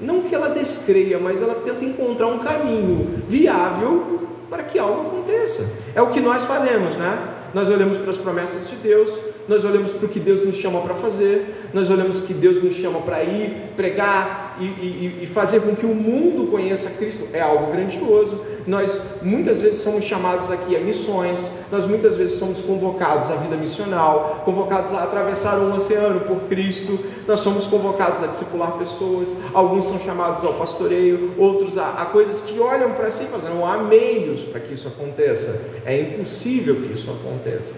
Não 0.00 0.22
que 0.22 0.34
ela 0.34 0.48
descreia, 0.48 1.18
mas 1.18 1.42
ela 1.42 1.56
tenta 1.56 1.84
encontrar 1.84 2.28
um 2.28 2.38
caminho 2.38 3.22
viável 3.26 4.28
para 4.48 4.62
que 4.62 4.78
algo 4.78 5.08
aconteça. 5.08 5.68
É 5.94 6.00
o 6.00 6.08
que 6.10 6.20
nós 6.20 6.44
fazemos, 6.44 6.96
né? 6.96 7.34
Nós 7.52 7.68
olhamos 7.70 7.96
para 7.98 8.10
as 8.10 8.18
promessas 8.18 8.68
de 8.68 8.76
Deus, 8.76 9.18
nós 9.48 9.64
olhamos 9.64 9.92
para 9.92 10.06
o 10.06 10.08
que 10.08 10.20
Deus 10.20 10.44
nos 10.44 10.56
chama 10.56 10.80
para 10.82 10.94
fazer, 10.94 11.70
nós 11.72 11.88
olhamos 11.88 12.20
que 12.20 12.34
Deus 12.34 12.62
nos 12.62 12.74
chama 12.74 13.00
para 13.00 13.22
ir, 13.24 13.72
pregar 13.74 14.47
e, 14.60 14.64
e, 14.64 15.18
e, 15.22 15.26
fazer 15.26 15.60
com 15.60 15.74
que 15.74 15.86
o 15.86 15.94
mundo 15.94 16.50
conheça 16.50 16.90
Cristo, 16.90 17.26
é 17.32 17.40
algo 17.40 17.72
grandioso. 17.72 18.40
Nós 18.66 19.00
muitas 19.22 19.60
vezes 19.60 19.80
somos 19.80 20.04
chamados 20.04 20.50
aqui 20.50 20.76
a 20.76 20.80
missões, 20.80 21.50
nós 21.72 21.86
muitas 21.86 22.16
vezes 22.16 22.34
somos 22.38 22.60
convocados 22.60 23.30
à 23.30 23.36
vida 23.36 23.56
missional, 23.56 24.42
convocados 24.44 24.92
a 24.92 25.02
atravessar 25.04 25.58
um 25.58 25.74
oceano 25.74 26.20
por 26.20 26.40
Cristo, 26.48 26.98
nós 27.26 27.40
somos 27.40 27.66
convocados 27.66 28.22
a 28.22 28.26
discipular 28.26 28.72
pessoas, 28.72 29.34
alguns 29.54 29.84
são 29.84 29.98
chamados 29.98 30.44
ao 30.44 30.54
pastoreio, 30.54 31.34
outros 31.38 31.78
a, 31.78 31.90
a 31.90 32.06
coisas 32.06 32.40
que 32.40 32.60
olham 32.60 32.92
para 32.92 33.08
si 33.10 33.24
e 33.24 33.48
não 33.48 33.66
há 33.66 33.78
meios 33.78 34.42
para 34.44 34.60
que 34.60 34.74
isso 34.74 34.88
aconteça, 34.88 35.80
é 35.84 36.00
impossível 36.00 36.76
que 36.76 36.92
isso 36.92 37.10
aconteça. 37.10 37.76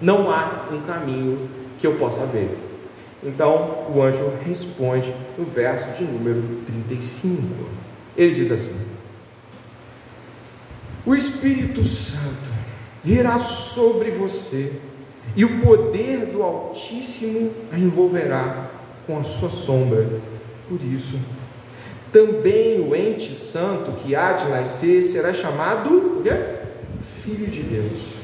Não 0.00 0.30
há 0.30 0.66
um 0.72 0.80
caminho 0.80 1.48
que 1.78 1.86
eu 1.86 1.94
possa 1.96 2.24
ver. 2.24 2.69
Então 3.22 3.86
o 3.94 4.02
anjo 4.02 4.32
responde 4.44 5.14
no 5.36 5.44
verso 5.44 5.90
de 5.92 6.04
número 6.04 6.42
35. 6.66 7.42
Ele 8.16 8.34
diz 8.34 8.50
assim: 8.50 8.74
O 11.04 11.14
Espírito 11.14 11.84
Santo 11.84 12.50
virá 13.02 13.36
sobre 13.38 14.10
você, 14.10 14.72
e 15.36 15.44
o 15.44 15.60
poder 15.60 16.26
do 16.26 16.42
Altíssimo 16.42 17.52
a 17.70 17.78
envolverá 17.78 18.70
com 19.06 19.18
a 19.18 19.22
sua 19.22 19.50
sombra. 19.50 20.08
Por 20.68 20.80
isso, 20.82 21.18
também 22.12 22.80
o 22.80 22.94
ente 22.94 23.34
santo 23.34 23.92
que 23.92 24.14
há 24.14 24.32
de 24.32 24.48
nascer 24.48 25.02
será 25.02 25.32
chamado 25.32 26.22
Filho 27.22 27.46
de 27.46 27.62
Deus. 27.62 28.20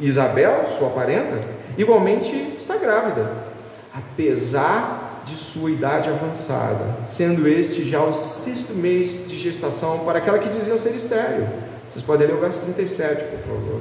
Isabel, 0.00 0.64
sua 0.64 0.90
parenta, 0.90 1.40
igualmente 1.78 2.34
está 2.58 2.76
grávida, 2.76 3.32
apesar 3.94 5.22
de 5.24 5.36
sua 5.36 5.70
idade 5.70 6.08
avançada, 6.08 6.96
sendo 7.06 7.46
este 7.46 7.84
já 7.84 8.02
o 8.02 8.12
sexto 8.12 8.74
mês 8.74 9.28
de 9.28 9.36
gestação 9.36 10.00
para 10.00 10.18
aquela 10.18 10.38
que 10.38 10.48
diziam 10.48 10.76
ser 10.76 10.94
estéreo. 10.94 11.48
Vocês 11.90 12.04
podem 12.04 12.26
ler 12.26 12.34
o 12.34 12.40
verso 12.40 12.60
37, 12.62 13.24
por 13.24 13.38
favor. 13.38 13.80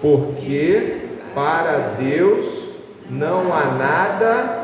Porque 0.00 1.08
para 1.34 1.94
Deus 1.98 2.68
não 3.10 3.52
há 3.52 3.66
nada 3.66 4.60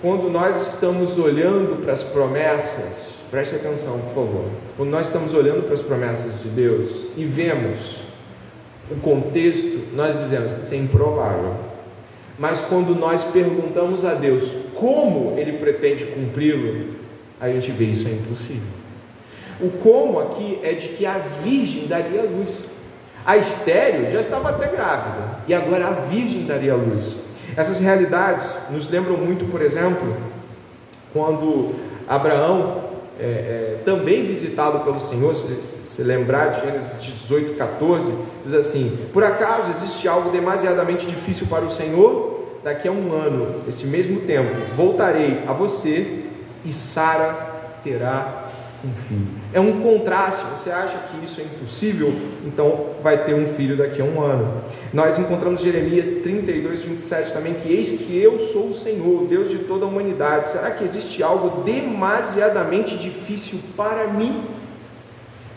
quando 0.00 0.30
nós 0.30 0.74
estamos 0.74 1.18
olhando 1.18 1.82
para 1.82 1.90
as 1.90 2.04
promessas, 2.04 3.24
preste 3.32 3.56
atenção, 3.56 3.98
por 3.98 4.14
favor. 4.14 4.44
Quando 4.76 4.90
nós 4.90 5.08
estamos 5.08 5.34
olhando 5.34 5.64
para 5.64 5.74
as 5.74 5.82
promessas 5.82 6.42
de 6.42 6.48
Deus 6.50 7.06
e 7.16 7.24
vemos 7.24 8.02
o 8.90 8.94
contexto, 8.96 9.96
nós 9.96 10.18
dizemos 10.18 10.52
isso 10.52 10.74
é 10.74 10.76
improvável. 10.76 11.67
Mas 12.38 12.60
quando 12.62 12.94
nós 12.94 13.24
perguntamos 13.24 14.04
a 14.04 14.14
Deus 14.14 14.54
como 14.74 15.38
Ele 15.38 15.54
pretende 15.54 16.06
cumpri-lo, 16.06 16.94
a 17.40 17.48
gente 17.48 17.70
vê 17.72 17.86
isso 17.86 18.08
é 18.08 18.12
impossível. 18.12 18.78
O 19.60 19.70
como 19.70 20.20
aqui 20.20 20.60
é 20.62 20.72
de 20.72 20.88
que 20.88 21.04
a 21.04 21.18
virgem 21.18 21.86
daria 21.86 22.22
luz. 22.22 22.64
A 23.26 23.36
estéreo 23.36 24.08
já 24.08 24.20
estava 24.20 24.50
até 24.50 24.68
grávida, 24.68 25.40
e 25.46 25.52
agora 25.52 25.88
a 25.88 25.90
virgem 25.92 26.46
daria 26.46 26.74
luz. 26.74 27.16
Essas 27.56 27.80
realidades 27.80 28.60
nos 28.70 28.88
lembram 28.88 29.16
muito, 29.16 29.46
por 29.46 29.60
exemplo, 29.60 30.16
quando 31.12 31.74
Abraão, 32.06 32.87
é, 33.20 33.24
é, 33.24 33.82
também 33.84 34.24
visitado 34.24 34.80
pelo 34.80 34.98
Senhor, 34.98 35.34
se 35.34 35.42
você 35.42 36.02
lembrar 36.02 36.46
de 36.46 36.60
Gênesis 36.60 37.02
18, 37.02 37.54
14, 37.54 38.14
diz 38.44 38.54
assim: 38.54 38.96
Por 39.12 39.24
acaso 39.24 39.70
existe 39.70 40.06
algo 40.06 40.30
demasiadamente 40.30 41.06
difícil 41.06 41.46
para 41.48 41.64
o 41.64 41.70
Senhor? 41.70 42.38
Daqui 42.62 42.88
a 42.88 42.92
um 42.92 43.12
ano, 43.12 43.62
esse 43.68 43.86
mesmo 43.86 44.20
tempo, 44.20 44.74
voltarei 44.74 45.42
a 45.46 45.52
você 45.52 46.24
e 46.64 46.72
Sara 46.72 47.78
terá 47.82 48.47
um 48.84 48.92
filho. 49.08 49.26
É 49.52 49.60
um 49.60 49.80
contraste, 49.80 50.44
você 50.44 50.70
acha 50.70 50.98
que 50.98 51.24
isso 51.24 51.40
é 51.40 51.44
impossível? 51.44 52.12
Então 52.46 52.90
vai 53.02 53.24
ter 53.24 53.34
um 53.34 53.46
filho 53.46 53.76
daqui 53.76 54.00
a 54.00 54.04
um 54.04 54.20
ano. 54.20 54.62
Nós 54.92 55.18
encontramos 55.18 55.60
Jeremias 55.60 56.08
32, 56.22 56.82
27 56.82 57.32
também, 57.32 57.54
que 57.54 57.72
eis 57.72 57.90
que 57.90 58.16
eu 58.16 58.38
sou 58.38 58.70
o 58.70 58.74
Senhor, 58.74 59.26
Deus 59.26 59.50
de 59.50 59.58
toda 59.58 59.84
a 59.84 59.88
humanidade. 59.88 60.46
Será 60.46 60.70
que 60.70 60.84
existe 60.84 61.22
algo 61.22 61.62
demasiadamente 61.62 62.96
difícil 62.96 63.58
para 63.76 64.06
mim? 64.06 64.42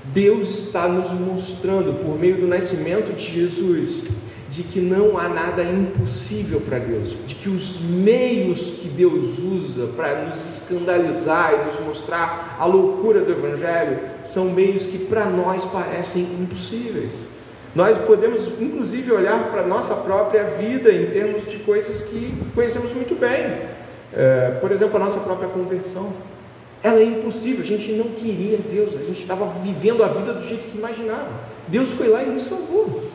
Deus 0.06 0.66
está 0.66 0.88
nos 0.88 1.14
mostrando, 1.14 1.94
por 2.04 2.18
meio 2.20 2.38
do 2.38 2.48
nascimento 2.48 3.14
de 3.14 3.32
Jesus, 3.32 4.06
de 4.52 4.64
que 4.64 4.82
não 4.82 5.18
há 5.18 5.30
nada 5.30 5.64
impossível 5.64 6.60
para 6.60 6.78
Deus, 6.78 7.16
de 7.26 7.36
que 7.36 7.48
os 7.48 7.80
meios 7.80 8.70
que 8.70 8.90
Deus 8.90 9.40
usa 9.40 9.88
para 9.96 10.26
nos 10.26 10.60
escandalizar 10.60 11.54
e 11.54 11.64
nos 11.64 11.80
mostrar 11.80 12.58
a 12.60 12.66
loucura 12.66 13.22
do 13.22 13.32
Evangelho 13.32 13.98
são 14.22 14.50
meios 14.50 14.86
que 14.86 14.98
para 14.98 15.26
nós 15.26 15.64
parecem 15.64 16.24
impossíveis. 16.24 17.26
Nós 17.74 17.98
podemos, 17.98 18.52
inclusive, 18.60 19.14
olhar 19.14 19.50
para 19.52 19.62
a 19.62 19.66
nossa 19.66 19.96
própria 19.96 20.44
vida 20.44 20.92
em 20.92 21.10
termos 21.12 21.50
de 21.50 21.60
coisas 21.60 22.02
que 22.02 22.34
conhecemos 22.54 22.92
muito 22.92 23.18
bem. 23.18 23.58
É, 24.14 24.58
por 24.60 24.70
exemplo, 24.70 24.98
a 24.98 25.00
nossa 25.00 25.22
própria 25.22 25.48
conversão. 25.48 26.12
Ela 26.84 27.00
é 27.00 27.06
impossível, 27.06 27.62
a 27.62 27.64
gente 27.64 27.94
não 27.94 28.10
queria 28.10 28.58
Deus, 28.58 28.96
a 28.96 29.04
gente 29.04 29.22
estava 29.22 29.46
vivendo 29.62 30.04
a 30.04 30.08
vida 30.08 30.34
do 30.34 30.42
jeito 30.42 30.70
que 30.70 30.78
imaginava. 30.78 31.32
Deus 31.70 31.92
foi 31.92 32.10
lá 32.10 32.22
e 32.22 32.30
nos 32.30 32.44
salvou. 32.44 33.11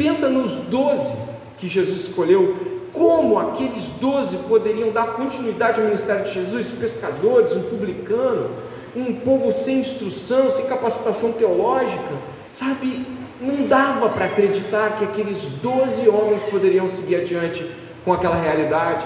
Pensa 0.00 0.30
nos 0.30 0.56
doze 0.56 1.12
que 1.58 1.68
Jesus 1.68 2.08
escolheu, 2.08 2.56
como 2.90 3.38
aqueles 3.38 3.90
doze 4.00 4.34
poderiam 4.48 4.90
dar 4.90 5.08
continuidade 5.08 5.78
ao 5.78 5.84
ministério 5.84 6.24
de 6.24 6.32
Jesus? 6.32 6.70
Pescadores, 6.70 7.52
um 7.52 7.64
publicano, 7.64 8.48
um 8.96 9.16
povo 9.16 9.52
sem 9.52 9.78
instrução, 9.78 10.50
sem 10.50 10.64
capacitação 10.64 11.32
teológica, 11.32 12.14
sabe? 12.50 13.04
Não 13.38 13.66
dava 13.66 14.08
para 14.08 14.24
acreditar 14.24 14.96
que 14.96 15.04
aqueles 15.04 15.44
doze 15.62 16.08
homens 16.08 16.42
poderiam 16.44 16.88
seguir 16.88 17.16
adiante 17.16 17.70
com 18.02 18.14
aquela 18.14 18.36
realidade. 18.36 19.04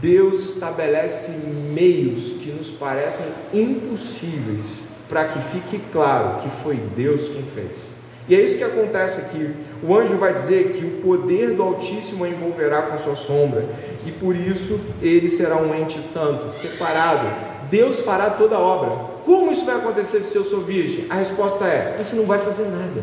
Deus 0.00 0.54
estabelece 0.54 1.30
meios 1.72 2.32
que 2.32 2.50
nos 2.50 2.68
parecem 2.68 3.26
impossíveis 3.54 4.80
para 5.08 5.26
que 5.26 5.40
fique 5.40 5.80
claro 5.92 6.42
que 6.42 6.50
foi 6.50 6.74
Deus 6.96 7.28
quem 7.28 7.44
fez. 7.44 7.99
E 8.28 8.34
é 8.34 8.40
isso 8.40 8.56
que 8.56 8.64
acontece 8.64 9.20
aqui. 9.20 9.54
O 9.82 9.94
anjo 9.96 10.16
vai 10.16 10.32
dizer 10.32 10.72
que 10.72 10.84
o 10.84 10.90
poder 11.00 11.52
do 11.52 11.62
Altíssimo 11.62 12.24
a 12.24 12.28
envolverá 12.28 12.82
com 12.82 12.96
sua 12.96 13.14
sombra, 13.14 13.64
e 14.06 14.12
por 14.12 14.36
isso 14.36 14.80
ele 15.02 15.28
será 15.28 15.56
um 15.56 15.74
ente 15.74 16.02
santo, 16.02 16.50
separado. 16.50 17.28
Deus 17.70 18.00
fará 18.00 18.30
toda 18.30 18.56
a 18.56 18.60
obra. 18.60 19.10
Como 19.24 19.50
isso 19.50 19.64
vai 19.64 19.76
acontecer 19.76 20.20
se 20.20 20.36
eu 20.36 20.44
sou 20.44 20.60
virgem? 20.60 21.06
A 21.08 21.14
resposta 21.14 21.64
é: 21.64 21.96
você 21.98 22.16
não 22.16 22.24
vai 22.24 22.38
fazer 22.38 22.64
nada. 22.64 23.02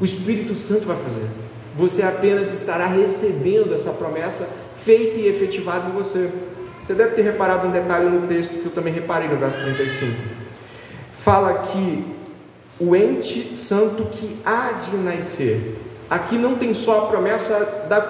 O 0.00 0.04
Espírito 0.04 0.54
Santo 0.54 0.86
vai 0.86 0.96
fazer. 0.96 1.26
Você 1.76 2.02
apenas 2.02 2.52
estará 2.52 2.86
recebendo 2.86 3.72
essa 3.72 3.90
promessa 3.90 4.48
feita 4.76 5.18
e 5.18 5.28
efetivada 5.28 5.88
em 5.88 5.92
você. 5.92 6.30
Você 6.82 6.94
deve 6.94 7.14
ter 7.14 7.22
reparado 7.22 7.68
um 7.68 7.70
detalhe 7.70 8.08
no 8.08 8.26
texto 8.26 8.58
que 8.58 8.66
eu 8.66 8.72
também 8.72 8.92
reparei 8.92 9.28
no 9.28 9.36
verso 9.36 9.60
35. 9.60 10.12
Fala 11.12 11.60
que 11.60 12.04
o 12.80 12.96
ente 12.96 13.54
santo 13.54 14.04
que 14.04 14.36
há 14.44 14.72
de 14.72 14.96
nascer. 14.96 15.78
Aqui 16.08 16.36
não 16.36 16.56
tem 16.56 16.74
só 16.74 17.04
a 17.04 17.06
promessa 17.06 17.86
da, 17.88 18.00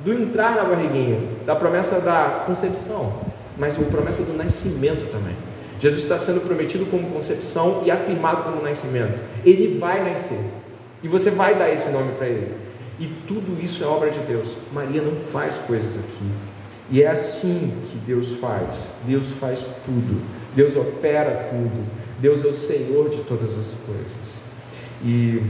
do 0.00 0.12
entrar 0.12 0.56
na 0.56 0.64
barriguinha, 0.64 1.20
da 1.46 1.56
promessa 1.56 2.00
da 2.00 2.44
concepção, 2.46 3.20
mas 3.56 3.76
a 3.76 3.82
promessa 3.84 4.22
do 4.22 4.32
nascimento 4.32 5.10
também. 5.10 5.36
Jesus 5.78 6.04
está 6.04 6.16
sendo 6.16 6.40
prometido 6.40 6.86
como 6.86 7.10
concepção 7.10 7.82
e 7.84 7.90
afirmado 7.90 8.44
como 8.44 8.62
nascimento. 8.62 9.20
Ele 9.44 9.78
vai 9.78 10.08
nascer 10.08 10.38
e 11.02 11.08
você 11.08 11.30
vai 11.30 11.56
dar 11.56 11.70
esse 11.70 11.90
nome 11.90 12.12
para 12.12 12.28
ele. 12.28 12.54
E 13.00 13.08
tudo 13.26 13.60
isso 13.60 13.82
é 13.82 13.86
obra 13.86 14.10
de 14.10 14.20
Deus. 14.20 14.56
Maria 14.72 15.02
não 15.02 15.16
faz 15.16 15.58
coisas 15.58 15.98
aqui. 15.98 16.30
E 16.88 17.02
é 17.02 17.08
assim 17.08 17.72
que 17.90 17.98
Deus 17.98 18.30
faz. 18.32 18.92
Deus 19.04 19.32
faz 19.40 19.66
tudo. 19.84 20.22
Deus 20.54 20.76
opera 20.76 21.48
tudo. 21.48 21.84
Deus 22.22 22.44
é 22.44 22.46
o 22.46 22.54
Senhor 22.54 23.08
de 23.08 23.24
todas 23.24 23.58
as 23.58 23.74
coisas. 23.84 24.40
E 25.04 25.42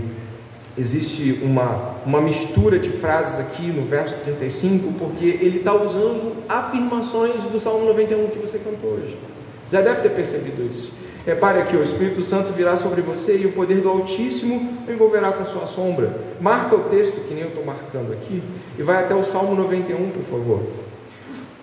existe 0.79 1.39
uma, 1.43 1.97
uma 2.07 2.19
mistura 2.19 2.79
de 2.79 2.89
frases 2.89 3.39
aqui 3.39 3.67
no 3.67 3.85
verso 3.85 4.17
35, 4.23 4.95
porque 4.95 5.39
ele 5.43 5.59
está 5.59 5.75
usando 5.75 6.35
afirmações 6.49 7.45
do 7.45 7.61
Salmo 7.61 7.85
91 7.85 8.29
que 8.29 8.39
você 8.39 8.59
cantou 8.59 8.93
hoje. 8.93 9.19
Já 9.69 9.83
deve 9.83 10.01
ter 10.01 10.13
percebido 10.13 10.67
isso. 10.67 10.91
Repare 11.27 11.61
aqui, 11.61 11.77
o 11.77 11.83
Espírito 11.83 12.23
Santo 12.23 12.55
virá 12.55 12.75
sobre 12.75 13.03
você 13.03 13.37
e 13.37 13.45
o 13.45 13.53
poder 13.53 13.83
do 13.83 13.91
Altíssimo 13.91 14.79
o 14.89 14.91
envolverá 14.91 15.31
com 15.31 15.45
sua 15.45 15.67
sombra. 15.67 16.19
Marca 16.41 16.75
o 16.75 16.85
texto, 16.85 17.21
que 17.29 17.35
nem 17.35 17.43
eu 17.43 17.51
estou 17.51 17.67
marcando 17.67 18.15
aqui, 18.15 18.43
e 18.79 18.83
vai 18.83 19.05
até 19.05 19.15
o 19.15 19.23
Salmo 19.23 19.55
91, 19.55 20.09
por 20.09 20.23
favor. 20.23 20.63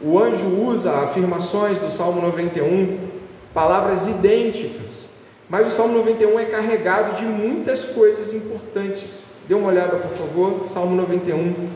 O 0.03 0.19
anjo 0.19 0.45
usa 0.47 0.91
afirmações 0.99 1.79
do 1.79 1.89
Salmo 1.89 2.21
91, 2.21 3.18
palavras 3.59 4.07
idênticas, 4.07 5.09
mas 5.49 5.67
o 5.67 5.69
Salmo 5.69 5.97
91 5.97 6.39
é 6.39 6.45
carregado 6.45 7.13
de 7.13 7.25
muitas 7.25 7.83
coisas 7.83 8.31
importantes. 8.31 9.25
Dê 9.49 9.53
uma 9.53 9.67
olhada, 9.67 9.97
por 9.97 10.11
favor, 10.11 10.63
Salmo 10.63 10.95
91. 10.95 11.67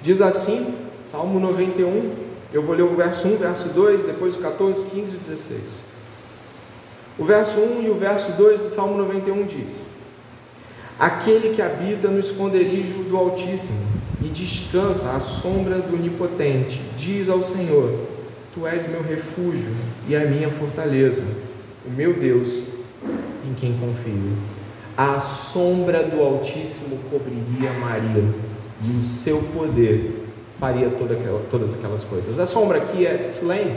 Diz 0.00 0.22
assim, 0.22 0.74
Salmo 1.04 1.38
91, 1.38 2.14
eu 2.50 2.62
vou 2.62 2.74
ler 2.74 2.84
o 2.84 2.96
verso 2.96 3.28
1, 3.28 3.36
verso 3.36 3.68
2, 3.68 4.04
depois 4.04 4.36
o 4.36 4.40
14, 4.40 4.86
15 4.86 5.14
e 5.14 5.18
16. 5.18 5.60
O 7.18 7.24
verso 7.26 7.60
1 7.60 7.82
e 7.82 7.90
o 7.90 7.94
verso 7.94 8.32
2 8.32 8.60
do 8.60 8.68
Salmo 8.68 8.96
91 8.96 9.44
diz: 9.44 9.80
Aquele 10.98 11.50
que 11.50 11.60
habita 11.60 12.08
no 12.08 12.20
esconderijo 12.20 13.02
do 13.04 13.16
Altíssimo 13.16 13.78
e 14.22 14.28
descansa 14.28 15.10
à 15.10 15.20
sombra 15.20 15.80
do 15.80 15.96
Onipotente, 15.96 16.80
diz 16.96 17.28
ao 17.28 17.42
Senhor: 17.42 17.98
Tu 18.54 18.66
és 18.66 18.86
meu 18.86 19.02
refúgio 19.02 19.72
e 20.08 20.14
a 20.14 20.20
minha 20.20 20.48
fortaleza, 20.48 21.24
o 21.84 21.90
meu 21.90 22.14
Deus 22.14 22.62
em 23.44 23.54
quem 23.54 23.76
confio. 23.78 24.32
A 24.96 25.18
sombra 25.18 26.04
do 26.04 26.22
Altíssimo 26.22 26.98
cobriria 27.10 27.72
Maria 27.80 28.24
e 28.82 28.96
o 28.96 29.02
seu 29.02 29.38
poder 29.52 30.24
faria 30.58 30.88
toda 30.90 31.14
aquela, 31.14 31.42
todas 31.50 31.74
aquelas 31.74 32.04
coisas. 32.04 32.38
A 32.38 32.46
sombra 32.46 32.78
aqui 32.78 33.04
é 33.04 33.24
Tzlem, 33.24 33.76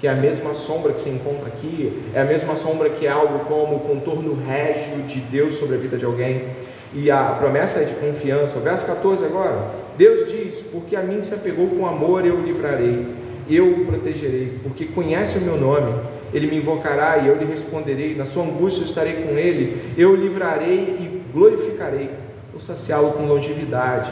que 0.00 0.06
é 0.06 0.10
a 0.10 0.14
mesma 0.14 0.54
sombra 0.54 0.94
que 0.94 1.00
se 1.02 1.10
encontra 1.10 1.46
aqui, 1.46 1.92
é 2.14 2.22
a 2.22 2.24
mesma 2.24 2.56
sombra 2.56 2.88
que 2.88 3.06
é 3.06 3.10
algo 3.10 3.40
como 3.40 3.76
o 3.76 3.80
contorno 3.80 4.34
régio 4.34 5.02
de 5.02 5.20
Deus 5.20 5.54
sobre 5.54 5.76
a 5.76 5.78
vida 5.78 5.98
de 5.98 6.06
alguém. 6.06 6.46
E 6.94 7.10
a 7.10 7.24
promessa 7.38 7.80
é 7.80 7.84
de 7.84 7.92
confiança. 7.92 8.58
Verso 8.60 8.86
14 8.86 9.24
agora. 9.26 9.70
Deus 9.98 10.30
diz: 10.30 10.62
Porque 10.62 10.96
a 10.96 11.02
mim 11.02 11.20
se 11.20 11.34
apegou 11.34 11.68
com 11.68 11.86
amor, 11.86 12.24
eu 12.24 12.36
o 12.36 12.42
livrarei, 12.42 13.06
eu 13.48 13.70
o 13.70 13.84
protegerei, 13.84 14.58
porque 14.62 14.86
conhece 14.86 15.36
o 15.36 15.42
meu 15.42 15.58
nome. 15.58 15.94
Ele 16.32 16.46
me 16.46 16.56
invocará 16.56 17.18
e 17.18 17.28
eu 17.28 17.36
lhe 17.36 17.44
responderei. 17.44 18.14
Na 18.14 18.24
sua 18.24 18.44
angústia 18.44 18.84
estarei 18.84 19.14
com 19.24 19.36
ele, 19.36 19.94
eu 19.98 20.12
o 20.12 20.16
livrarei 20.16 20.96
e 20.98 21.22
glorificarei. 21.30 22.10
Vou 22.50 22.60
saciá-lo 22.60 23.12
com 23.12 23.26
longevidade 23.26 24.10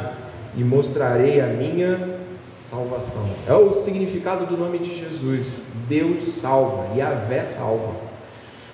e 0.55 0.63
mostrarei 0.63 1.41
a 1.41 1.47
minha 1.47 2.18
salvação. 2.69 3.25
É 3.47 3.55
o 3.55 3.73
significado 3.73 4.45
do 4.45 4.57
nome 4.57 4.79
de 4.79 4.95
Jesus. 4.95 5.63
Deus 5.89 6.21
salva, 6.21 6.95
Yahvé 6.95 7.43
salva. 7.45 7.95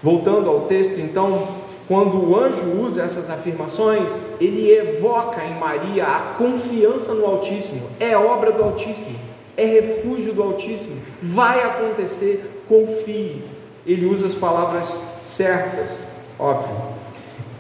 Voltando 0.03 0.51
ao 0.51 0.63
texto, 0.63 0.99
então, 0.99 1.47
quando 1.87 2.19
o 2.19 2.37
anjo 2.37 2.65
usa 2.81 3.03
essas 3.03 3.31
afirmações, 3.31 4.25
ele 4.41 4.71
evoca 4.71 5.45
em 5.45 5.59
Maria 5.59 6.07
a 6.07 6.21
confiança 6.35 7.15
no 7.15 7.25
Altíssimo. 7.25 7.89
É 8.01 8.17
obra 8.17 8.51
do 8.51 8.65
Altíssimo, 8.65 9.17
é 9.57 9.65
refúgio 9.65 10.35
do 10.35 10.43
Altíssimo. 10.43 11.01
Vai 11.23 11.63
acontecer, 11.63 12.65
confie. 12.69 13.45
Ele 13.87 14.07
usa 14.07 14.27
as 14.27 14.35
palavras 14.35 15.07
certas, 15.23 16.09
óbvio. 16.39 16.75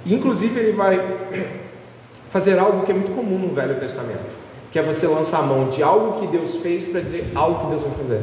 Inclusive, 0.04 0.58
ele 0.58 0.72
vai 0.72 0.98
fazer 2.28 2.58
algo 2.58 2.84
que 2.84 2.90
é 2.90 2.94
muito 2.94 3.12
comum 3.12 3.38
no 3.38 3.54
Velho 3.54 3.78
Testamento, 3.78 4.43
que 4.74 4.78
é 4.80 4.82
você 4.82 5.06
lançar 5.06 5.38
a 5.38 5.42
mão 5.42 5.68
de 5.68 5.84
algo 5.84 6.18
que 6.18 6.26
Deus 6.26 6.56
fez 6.56 6.84
para 6.84 7.00
dizer 7.00 7.24
algo 7.32 7.60
que 7.60 7.66
Deus 7.68 7.84
vai 7.84 7.92
fazer. 7.92 8.22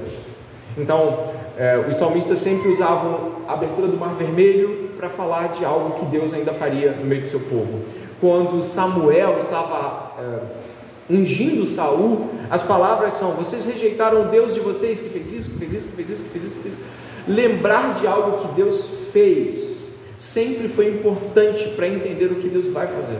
Então, 0.77 1.31
é, 1.57 1.77
os 1.87 1.95
salmistas 1.95 2.39
sempre 2.39 2.67
usavam 2.67 3.35
a 3.47 3.53
abertura 3.53 3.87
do 3.87 3.95
Mar 3.95 4.13
Vermelho 4.13 4.89
para 4.97 5.07
falar 5.07 5.47
de 5.47 5.63
algo 5.63 5.97
que 5.97 6.05
Deus 6.07 6.33
ainda 6.33 6.51
faria 6.51 6.91
no 6.91 7.05
meio 7.05 7.21
do 7.21 7.27
seu 7.27 7.39
povo. 7.39 7.79
Quando 8.19 8.61
Samuel 8.63 9.37
estava 9.37 10.11
é, 10.19 11.13
ungindo 11.13 11.65
Saul, 11.65 12.27
as 12.49 12.61
palavras 12.61 13.13
são: 13.13 13.31
vocês 13.31 13.63
rejeitaram 13.63 14.23
o 14.23 14.25
Deus 14.25 14.53
de 14.53 14.59
vocês 14.59 14.99
que 14.99 15.07
fez 15.07 15.31
isso, 15.31 15.51
que 15.51 15.57
fez 15.57 15.71
isso, 15.71 15.87
que 15.87 15.95
fez 15.95 16.09
isso, 16.09 16.25
que 16.25 16.31
fez 16.31 16.43
isso, 16.43 16.55
que 16.57 16.61
fez 16.63 16.73
isso. 16.73 16.81
Lembrar 17.29 17.93
de 17.93 18.05
algo 18.05 18.45
que 18.45 18.53
Deus 18.55 18.89
fez 19.13 19.77
sempre 20.17 20.67
foi 20.67 20.89
importante 20.89 21.69
para 21.77 21.87
entender 21.87 22.25
o 22.25 22.35
que 22.35 22.49
Deus 22.49 22.67
vai 22.67 22.87
fazer. 22.87 23.17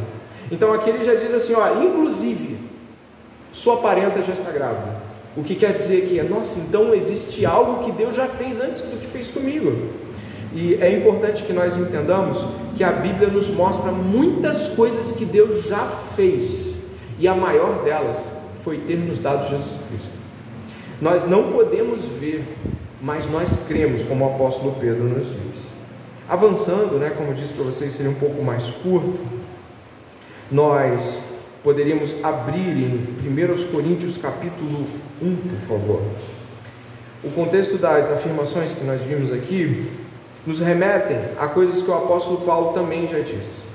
Então 0.52 0.74
aqui 0.74 0.90
ele 0.90 1.02
já 1.02 1.16
diz 1.16 1.34
assim, 1.34 1.54
ó, 1.54 1.82
inclusive, 1.82 2.61
sua 3.52 3.78
parenta 3.78 4.22
já 4.22 4.34
está 4.34 4.52
grávida. 4.52 5.02
O 5.36 5.44
que 5.44 5.56
quer 5.56 5.74
dizer 5.74 6.08
que, 6.08 6.22
nossa, 6.24 6.60
então 6.60 6.94
existe 6.94 7.46
algo 7.46 7.84
que 7.84 7.92
Deus 7.92 8.16
já 8.16 8.28
fez 8.28 8.60
antes 8.60 8.82
do 8.82 9.00
que 9.00 9.08
fez 9.08 9.30
comigo. 9.30 9.90
E 10.54 10.76
é 10.76 10.98
importante 10.98 11.44
que 11.44 11.54
nós 11.54 11.78
entendamos 11.78 12.46
que 12.76 12.84
a 12.84 12.92
Bíblia 12.92 13.30
nos 13.30 13.50
mostra 13.50 13.92
muitas 13.92 14.68
coisas 14.70 15.12
que 15.12 15.24
Deus 15.24 15.66
já 15.66 15.86
fez, 15.86 16.76
e 17.18 17.28
a 17.28 17.36
maior 17.36 17.84
delas 17.84 18.32
foi 18.64 18.80
ter 18.80 18.98
nos 18.98 19.20
dado 19.20 19.48
Jesus 19.48 19.80
Cristo. 19.90 20.20
Nós 21.00 21.24
não 21.24 21.52
podemos 21.52 22.06
ver, 22.06 22.44
mas 23.02 23.30
nós 23.30 23.58
cremos, 23.68 24.04
como 24.04 24.26
o 24.26 24.34
apóstolo 24.34 24.76
Pedro 24.80 25.06
nos 25.06 25.28
diz. 25.28 25.72
Avançando, 26.28 26.98
né, 27.00 27.12
como 27.16 27.30
eu 27.30 27.34
disse 27.34 27.54
para 27.54 27.64
vocês, 27.64 27.94
seria 27.94 28.12
um 28.12 28.16
pouco 28.16 28.44
mais 28.44 28.70
curto 28.70 29.20
nós 30.52 31.22
poderíamos 31.64 32.24
abrir 32.24 32.78
em 32.78 33.18
1 33.28 33.72
Coríntios 33.72 34.18
capítulo 34.18 34.88
1, 35.22 35.36
por 35.36 35.60
favor. 35.60 36.02
O 37.24 37.30
contexto 37.30 37.78
das 37.78 38.10
afirmações 38.10 38.74
que 38.74 38.84
nós 38.84 39.04
vimos 39.04 39.32
aqui 39.32 39.88
nos 40.46 40.60
remetem 40.60 41.18
a 41.38 41.48
coisas 41.48 41.82
que 41.82 41.90
o 41.90 41.94
apóstolo 41.94 42.42
Paulo 42.42 42.74
também 42.74 43.06
já 43.06 43.20
disse. 43.20 43.66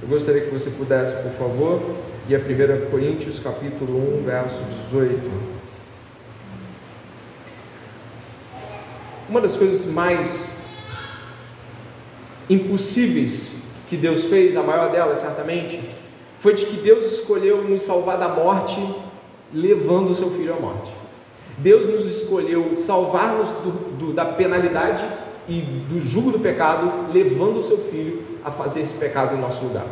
Eu 0.00 0.08
gostaria 0.08 0.42
que 0.42 0.50
você 0.50 0.70
pudesse, 0.70 1.16
por 1.16 1.32
favor, 1.32 1.82
ir 2.28 2.34
a 2.34 2.38
1 2.38 2.90
Coríntios 2.90 3.38
capítulo 3.38 4.20
1, 4.20 4.24
verso 4.24 4.62
18. 4.62 5.30
Uma 9.28 9.40
das 9.40 9.56
coisas 9.56 9.84
mais 9.86 10.54
impossíveis 12.48 13.56
que 13.90 13.96
Deus 13.96 14.24
fez, 14.24 14.56
a 14.56 14.62
maior 14.62 14.90
delas 14.90 15.18
certamente, 15.18 15.80
foi 16.46 16.54
de 16.54 16.64
que 16.64 16.76
Deus 16.76 17.04
escolheu 17.04 17.64
nos 17.64 17.82
salvar 17.82 18.18
da 18.18 18.28
morte, 18.28 18.78
levando 19.52 20.10
o 20.10 20.14
seu 20.14 20.30
filho 20.30 20.54
à 20.54 20.60
morte. 20.60 20.92
Deus 21.58 21.88
nos 21.88 22.06
escolheu 22.06 22.76
salvar-nos 22.76 23.52
da 24.14 24.24
penalidade 24.24 25.04
e 25.48 25.60
do 25.60 26.00
jugo 26.00 26.30
do 26.30 26.38
pecado, 26.38 27.12
levando 27.12 27.56
o 27.56 27.62
seu 27.62 27.78
filho 27.78 28.22
a 28.44 28.52
fazer 28.52 28.82
esse 28.82 28.94
pecado 28.94 29.34
em 29.34 29.40
nosso 29.40 29.64
lugar. 29.64 29.86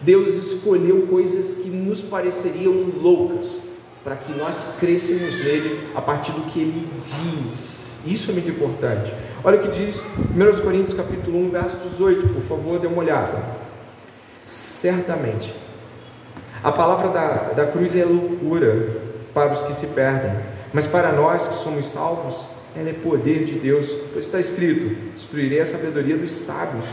Deus 0.00 0.34
escolheu 0.34 1.06
coisas 1.06 1.54
que 1.54 1.70
nos 1.70 2.02
pareceriam 2.02 2.74
loucas, 3.00 3.60
para 4.02 4.16
que 4.16 4.32
nós 4.32 4.74
crescemos 4.80 5.36
nele 5.36 5.86
a 5.94 6.02
partir 6.02 6.32
do 6.32 6.40
que 6.50 6.62
ele 6.62 6.88
diz. 6.96 7.96
Isso 8.04 8.28
é 8.28 8.32
muito 8.32 8.50
importante. 8.50 9.14
Olha 9.44 9.56
o 9.56 9.62
que 9.62 9.68
diz 9.68 10.02
1 10.34 10.64
Coríntios 10.64 10.94
capítulo 10.94 11.38
1, 11.46 11.50
verso 11.50 11.76
18, 11.76 12.26
por 12.30 12.42
favor, 12.42 12.80
dê 12.80 12.88
uma 12.88 12.98
olhada. 12.98 13.40
Certamente 14.42 15.54
a 16.62 16.70
palavra 16.70 17.08
da, 17.08 17.52
da 17.54 17.66
cruz 17.66 17.96
é 17.96 18.04
loucura 18.04 19.00
para 19.34 19.52
os 19.52 19.62
que 19.62 19.74
se 19.74 19.88
perdem, 19.88 20.32
mas 20.72 20.86
para 20.86 21.10
nós 21.12 21.48
que 21.48 21.54
somos 21.54 21.86
salvos, 21.86 22.46
ela 22.76 22.88
é 22.88 22.92
poder 22.92 23.44
de 23.44 23.54
Deus, 23.54 23.92
pois 24.12 24.24
está 24.24 24.38
escrito: 24.38 25.12
destruirei 25.14 25.60
a 25.60 25.66
sabedoria 25.66 26.16
dos 26.16 26.30
sábios 26.30 26.86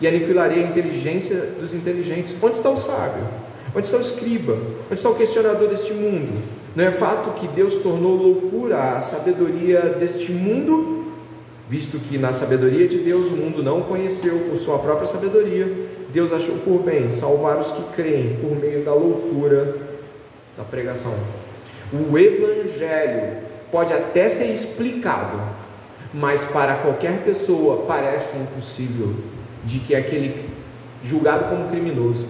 e 0.00 0.06
aniquilarei 0.06 0.62
a 0.62 0.66
inteligência 0.66 1.36
dos 1.60 1.74
inteligentes. 1.74 2.36
Onde 2.40 2.56
está 2.56 2.70
o 2.70 2.76
sábio? 2.76 3.26
Onde 3.74 3.86
está 3.86 3.98
o 3.98 4.00
escriba? 4.00 4.56
Onde 4.86 4.94
está 4.94 5.10
o 5.10 5.14
questionador 5.14 5.68
deste 5.68 5.92
mundo? 5.92 6.40
Não 6.74 6.84
é 6.84 6.90
fato 6.92 7.30
que 7.40 7.48
Deus 7.48 7.74
tornou 7.76 8.14
loucura 8.14 8.94
a 8.94 9.00
sabedoria 9.00 9.80
deste 9.98 10.32
mundo, 10.32 11.12
visto 11.68 11.98
que 11.98 12.16
na 12.16 12.32
sabedoria 12.32 12.86
de 12.86 12.98
Deus 12.98 13.30
o 13.30 13.36
mundo 13.36 13.62
não 13.62 13.80
o 13.80 13.84
conheceu 13.84 14.38
por 14.48 14.56
sua 14.56 14.78
própria 14.78 15.06
sabedoria, 15.06 15.87
Deus 16.10 16.32
achou 16.32 16.56
por 16.58 16.80
bem 16.82 17.10
salvar 17.10 17.58
os 17.58 17.70
que 17.70 17.82
creem 17.94 18.36
por 18.36 18.56
meio 18.56 18.84
da 18.84 18.94
loucura 18.94 19.76
da 20.56 20.64
pregação. 20.64 21.14
O 21.92 22.18
Evangelho 22.18 23.38
pode 23.70 23.92
até 23.92 24.28
ser 24.28 24.46
explicado, 24.46 25.38
mas 26.12 26.44
para 26.44 26.76
qualquer 26.76 27.22
pessoa 27.22 27.84
parece 27.86 28.36
impossível 28.38 29.14
de 29.64 29.78
que 29.80 29.94
aquele 29.94 30.48
julgado 31.02 31.44
como 31.50 31.68
criminoso, 31.68 32.26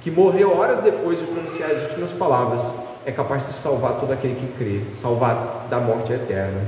que 0.00 0.10
morreu 0.10 0.56
horas 0.56 0.80
depois 0.80 1.18
de 1.18 1.26
pronunciar 1.26 1.70
as 1.70 1.82
últimas 1.82 2.12
palavras, 2.12 2.72
é 3.04 3.12
capaz 3.12 3.46
de 3.46 3.52
salvar 3.52 3.98
todo 3.98 4.12
aquele 4.12 4.34
que 4.34 4.46
crê, 4.58 4.80
salvar 4.92 5.66
da 5.70 5.80
morte 5.80 6.12
eterna. 6.12 6.60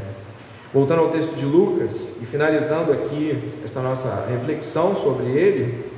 Voltando 0.73 1.01
ao 1.03 1.09
texto 1.09 1.35
de 1.35 1.45
Lucas 1.45 2.13
e 2.21 2.25
finalizando 2.25 2.93
aqui 2.93 3.53
esta 3.63 3.81
nossa 3.81 4.27
reflexão 4.31 4.95
sobre 4.95 5.27
ele, 5.27 5.92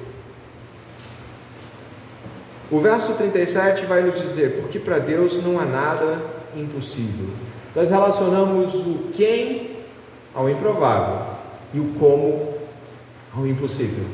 o 2.70 2.80
verso 2.80 3.12
37 3.14 3.86
vai 3.86 4.02
nos 4.02 4.20
dizer: 4.20 4.60
Porque 4.60 4.78
para 4.78 4.98
Deus 4.98 5.42
não 5.42 5.58
há 5.58 5.64
nada 5.64 6.18
impossível. 6.56 7.28
Nós 7.74 7.90
relacionamos 7.90 8.86
o 8.86 9.10
quem 9.12 9.78
ao 10.34 10.48
improvável 10.48 11.26
e 11.72 11.80
o 11.80 11.86
como 11.98 12.54
ao 13.36 13.46
impossível. 13.46 14.04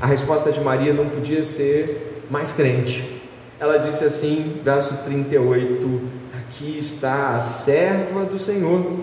A 0.00 0.06
resposta 0.06 0.52
de 0.52 0.60
Maria 0.60 0.92
não 0.92 1.08
podia 1.08 1.42
ser 1.42 2.24
mais 2.30 2.52
crente. 2.52 3.20
Ela 3.58 3.78
disse 3.78 4.04
assim, 4.04 4.60
verso 4.64 4.96
38: 5.04 6.00
Aqui 6.38 6.78
está 6.78 7.34
a 7.34 7.40
serva 7.40 8.24
do 8.24 8.38
Senhor, 8.38 9.00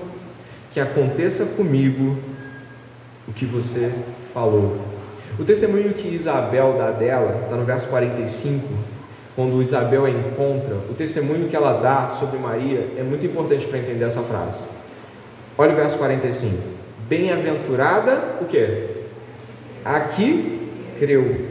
que 0.71 0.80
aconteça 0.80 1.45
comigo 1.45 2.17
o 3.28 3.34
que 3.34 3.45
você 3.45 3.91
falou. 4.34 4.94
O 5.37 5.43
testemunho 5.43 5.93
que 5.93 6.07
Isabel 6.07 6.75
dá 6.77 6.91
dela, 6.91 7.41
está 7.43 7.57
no 7.57 7.65
verso 7.65 7.89
45, 7.89 8.65
quando 9.35 9.61
Isabel 9.61 10.05
a 10.05 10.09
encontra, 10.09 10.75
o 10.89 10.93
testemunho 10.93 11.49
que 11.49 11.55
ela 11.55 11.73
dá 11.73 12.07
sobre 12.07 12.39
Maria 12.39 12.87
é 12.97 13.03
muito 13.03 13.25
importante 13.25 13.67
para 13.67 13.79
entender 13.79 14.05
essa 14.05 14.21
frase. 14.21 14.63
Olha 15.57 15.73
o 15.73 15.75
verso 15.75 15.97
45. 15.97 16.55
Bem-aventurada, 17.09 18.37
o 18.41 18.45
que? 18.45 18.87
Aqui 19.83 20.69
creu, 20.97 21.47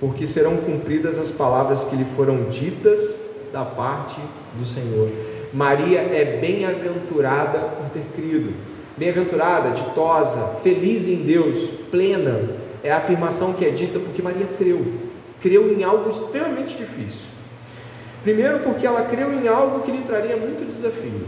porque 0.00 0.26
serão 0.26 0.56
cumpridas 0.56 1.18
as 1.18 1.30
palavras 1.30 1.84
que 1.84 1.96
lhe 1.96 2.06
foram 2.06 2.44
ditas 2.44 3.16
da 3.52 3.66
parte 3.66 4.18
do 4.58 4.64
Senhor. 4.64 5.10
Maria 5.52 6.00
é 6.00 6.38
bem-aventurada 6.40 7.58
por 7.58 7.90
ter 7.90 8.04
crido. 8.16 8.54
Bem-aventurada, 8.96 9.70
ditosa, 9.70 10.58
feliz 10.62 11.06
em 11.06 11.16
Deus, 11.16 11.70
plena, 11.90 12.40
é 12.82 12.90
a 12.90 12.96
afirmação 12.96 13.52
que 13.52 13.64
é 13.64 13.70
dita 13.70 13.98
porque 13.98 14.22
Maria 14.22 14.46
creu. 14.56 14.84
Creu 15.40 15.72
em 15.72 15.82
algo 15.84 16.10
extremamente 16.10 16.76
difícil. 16.76 17.28
Primeiro, 18.22 18.60
porque 18.60 18.86
ela 18.86 19.02
creu 19.02 19.32
em 19.32 19.48
algo 19.48 19.80
que 19.80 19.90
lhe 19.90 20.02
traria 20.02 20.36
muito 20.36 20.66
desafio. 20.66 21.22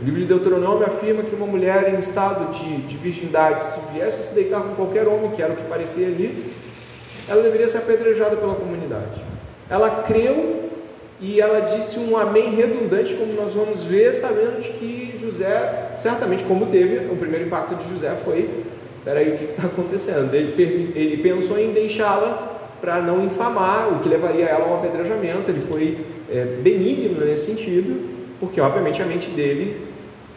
O 0.00 0.04
livro 0.04 0.20
de 0.20 0.26
Deuteronômio 0.26 0.84
afirma 0.84 1.22
que 1.22 1.34
uma 1.34 1.46
mulher 1.46 1.94
em 1.94 1.98
estado 1.98 2.52
de, 2.52 2.78
de 2.78 2.96
virgindade, 2.96 3.62
se 3.62 3.78
viesse 3.92 4.18
a 4.18 4.22
se 4.22 4.34
deitar 4.34 4.60
com 4.60 4.74
qualquer 4.74 5.06
homem, 5.06 5.30
que 5.30 5.40
era 5.40 5.52
o 5.52 5.56
que 5.56 5.64
parecia 5.64 6.06
ali, 6.06 6.52
ela 7.28 7.42
deveria 7.42 7.68
ser 7.68 7.78
apedrejada 7.78 8.36
pela 8.36 8.54
comunidade. 8.54 9.20
Ela 9.70 10.02
creu 10.02 10.68
e 11.20 11.40
ela 11.40 11.60
disse 11.60 11.98
um 11.98 12.16
amém 12.16 12.54
redundante, 12.54 13.14
como 13.14 13.32
nós 13.34 13.54
vamos 13.54 13.82
ver, 13.82 14.12
sabendo 14.12 14.58
que 14.78 15.14
José, 15.16 15.92
certamente, 15.94 16.42
como 16.44 16.66
teve, 16.66 17.10
o 17.10 17.16
primeiro 17.16 17.46
impacto 17.46 17.76
de 17.76 17.88
José 17.88 18.14
foi 18.16 18.63
Peraí, 19.04 19.34
o 19.34 19.36
que 19.36 19.44
está 19.44 19.66
acontecendo? 19.66 20.32
Ele, 20.34 20.92
ele 20.94 21.22
pensou 21.22 21.58
em 21.58 21.72
deixá-la 21.72 22.52
para 22.80 23.00
não 23.00 23.24
infamar, 23.24 23.92
o 23.92 23.98
que 24.00 24.08
levaria 24.08 24.46
ela 24.46 24.66
a 24.66 24.70
um 24.70 24.76
apedrejamento. 24.76 25.50
Ele 25.50 25.60
foi 25.60 25.98
é, 26.30 26.44
benigno 26.62 27.24
nesse 27.24 27.46
sentido, 27.46 28.08
porque 28.40 28.60
obviamente 28.60 29.02
a 29.02 29.06
mente 29.06 29.30
dele 29.30 29.88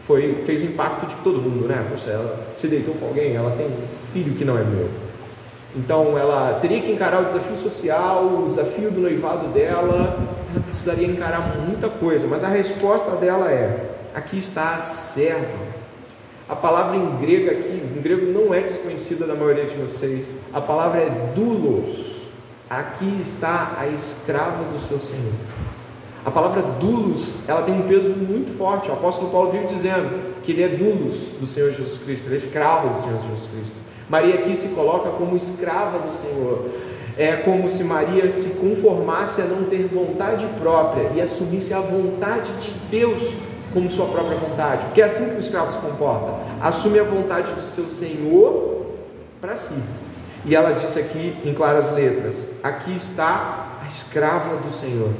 foi, 0.06 0.42
fez 0.44 0.62
o 0.62 0.66
impacto 0.66 1.06
de 1.06 1.14
todo 1.16 1.40
mundo, 1.40 1.66
né? 1.66 1.86
Poxa, 1.88 2.10
ela 2.10 2.46
se 2.52 2.68
deitou 2.68 2.94
com 2.94 3.06
alguém, 3.06 3.34
ela 3.34 3.50
tem 3.52 3.66
um 3.66 4.12
filho 4.12 4.34
que 4.34 4.44
não 4.44 4.58
é 4.58 4.64
meu. 4.64 4.88
Então 5.76 6.18
ela 6.18 6.58
teria 6.60 6.80
que 6.80 6.90
encarar 6.90 7.20
o 7.20 7.24
desafio 7.24 7.56
social, 7.56 8.24
o 8.24 8.48
desafio 8.48 8.90
do 8.90 9.00
noivado 9.00 9.48
dela, 9.48 10.16
ela 10.50 10.62
precisaria 10.64 11.06
encarar 11.06 11.56
muita 11.58 11.88
coisa, 11.88 12.26
mas 12.26 12.42
a 12.42 12.48
resposta 12.48 13.16
dela 13.16 13.50
é: 13.50 13.90
aqui 14.14 14.38
está 14.38 14.74
a 14.74 14.78
serva 14.78 15.77
a 16.48 16.56
palavra 16.56 16.96
em 16.96 17.16
grego 17.16 17.50
aqui, 17.50 17.82
em 17.96 18.00
grego 18.00 18.32
não 18.32 18.54
é 18.54 18.62
desconhecida 18.62 19.26
da 19.26 19.34
maioria 19.34 19.66
de 19.66 19.74
vocês. 19.74 20.34
A 20.52 20.60
palavra 20.60 21.00
é 21.00 21.10
dulos. 21.34 22.28
Aqui 22.70 23.20
está 23.20 23.76
a 23.78 23.86
escrava 23.86 24.64
do 24.64 24.78
seu 24.78 24.98
Senhor. 24.98 25.32
A 26.24 26.30
palavra 26.30 26.62
dulos, 26.62 27.34
ela 27.46 27.62
tem 27.62 27.74
um 27.74 27.82
peso 27.82 28.10
muito 28.10 28.50
forte. 28.50 28.88
O 28.88 28.92
apóstolo 28.92 29.30
Paulo 29.30 29.50
vive 29.50 29.66
dizendo 29.66 30.10
que 30.42 30.52
ele 30.52 30.62
é 30.62 30.68
dulos 30.68 31.32
do 31.38 31.46
Senhor 31.46 31.70
Jesus 31.70 31.98
Cristo, 31.98 32.26
ele 32.26 32.34
é 32.34 32.36
escravo 32.36 32.88
do 32.88 32.98
Senhor 32.98 33.18
Jesus 33.18 33.46
Cristo. 33.46 33.78
Maria 34.08 34.36
aqui 34.36 34.54
se 34.56 34.68
coloca 34.68 35.10
como 35.10 35.36
escrava 35.36 35.98
do 35.98 36.12
Senhor. 36.12 36.66
É 37.16 37.36
como 37.36 37.68
se 37.68 37.84
Maria 37.84 38.28
se 38.28 38.50
conformasse 38.50 39.42
a 39.42 39.44
não 39.44 39.64
ter 39.64 39.86
vontade 39.86 40.46
própria 40.58 41.10
e 41.14 41.20
assumisse 41.20 41.74
a 41.74 41.80
vontade 41.80 42.52
de 42.54 42.72
Deus 42.90 43.36
como 43.72 43.90
sua 43.90 44.06
própria 44.06 44.36
vontade, 44.36 44.86
porque 44.86 45.00
é 45.00 45.04
assim 45.04 45.30
que 45.30 45.36
o 45.36 45.38
escravo 45.38 45.70
se 45.70 45.78
comporta, 45.78 46.34
assume 46.60 46.98
a 46.98 47.04
vontade 47.04 47.54
do 47.54 47.60
seu 47.60 47.88
senhor 47.88 48.86
para 49.40 49.54
si. 49.56 49.74
E 50.44 50.54
ela 50.54 50.72
disse 50.72 50.98
aqui 50.98 51.34
em 51.44 51.52
claras 51.52 51.90
letras: 51.90 52.48
Aqui 52.62 52.94
está 52.94 53.78
a 53.82 53.86
escrava 53.86 54.56
do 54.56 54.72
Senhor, 54.72 55.10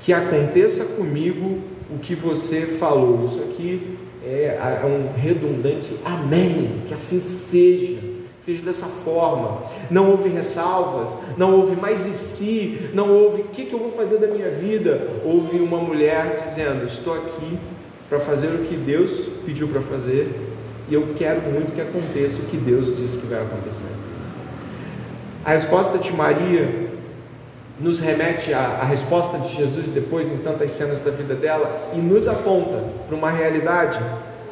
que 0.00 0.12
aconteça 0.12 0.96
comigo 0.96 1.60
o 1.90 1.98
que 1.98 2.14
você 2.14 2.62
falou. 2.62 3.24
Isso 3.24 3.40
aqui 3.40 3.98
é, 4.24 4.58
é 4.82 4.86
um 4.86 5.12
redundante 5.16 5.96
amém, 6.04 6.82
que 6.86 6.94
assim 6.94 7.20
seja 7.20 8.11
seja 8.42 8.62
dessa 8.62 8.86
forma. 8.86 9.62
Não 9.90 10.10
houve 10.10 10.28
ressalvas, 10.28 11.16
não 11.38 11.54
houve 11.58 11.74
mais 11.74 12.04
e 12.04 12.12
se, 12.12 12.90
não 12.92 13.10
houve 13.10 13.40
o 13.40 13.44
que, 13.44 13.64
que 13.64 13.72
eu 13.72 13.78
vou 13.78 13.90
fazer 13.90 14.18
da 14.18 14.26
minha 14.26 14.50
vida. 14.50 15.08
Houve 15.24 15.58
uma 15.60 15.78
mulher 15.78 16.34
dizendo: 16.34 16.84
Estou 16.84 17.14
aqui 17.14 17.58
para 18.10 18.20
fazer 18.20 18.48
o 18.48 18.64
que 18.64 18.76
Deus 18.76 19.28
pediu 19.46 19.68
para 19.68 19.80
fazer 19.80 20.30
e 20.88 20.94
eu 20.94 21.14
quero 21.14 21.40
muito 21.42 21.72
que 21.72 21.80
aconteça 21.80 22.42
o 22.42 22.44
que 22.44 22.58
Deus 22.58 22.94
disse 22.96 23.18
que 23.18 23.26
vai 23.26 23.40
acontecer. 23.40 23.84
A 25.44 25.52
resposta 25.52 25.96
de 25.96 26.12
Maria 26.12 26.90
nos 27.80 28.00
remete 28.00 28.52
à, 28.52 28.60
à, 28.82 28.84
resposta 28.84 29.38
de 29.38 29.48
Jesus 29.48 29.90
depois 29.90 30.30
em 30.30 30.36
tantas 30.38 30.70
cenas 30.72 31.00
da 31.00 31.10
vida 31.10 31.34
dela 31.34 31.90
e 31.94 31.98
nos 31.98 32.28
aponta 32.28 32.84
para 33.06 33.16
uma 33.16 33.30
realidade 33.30 33.98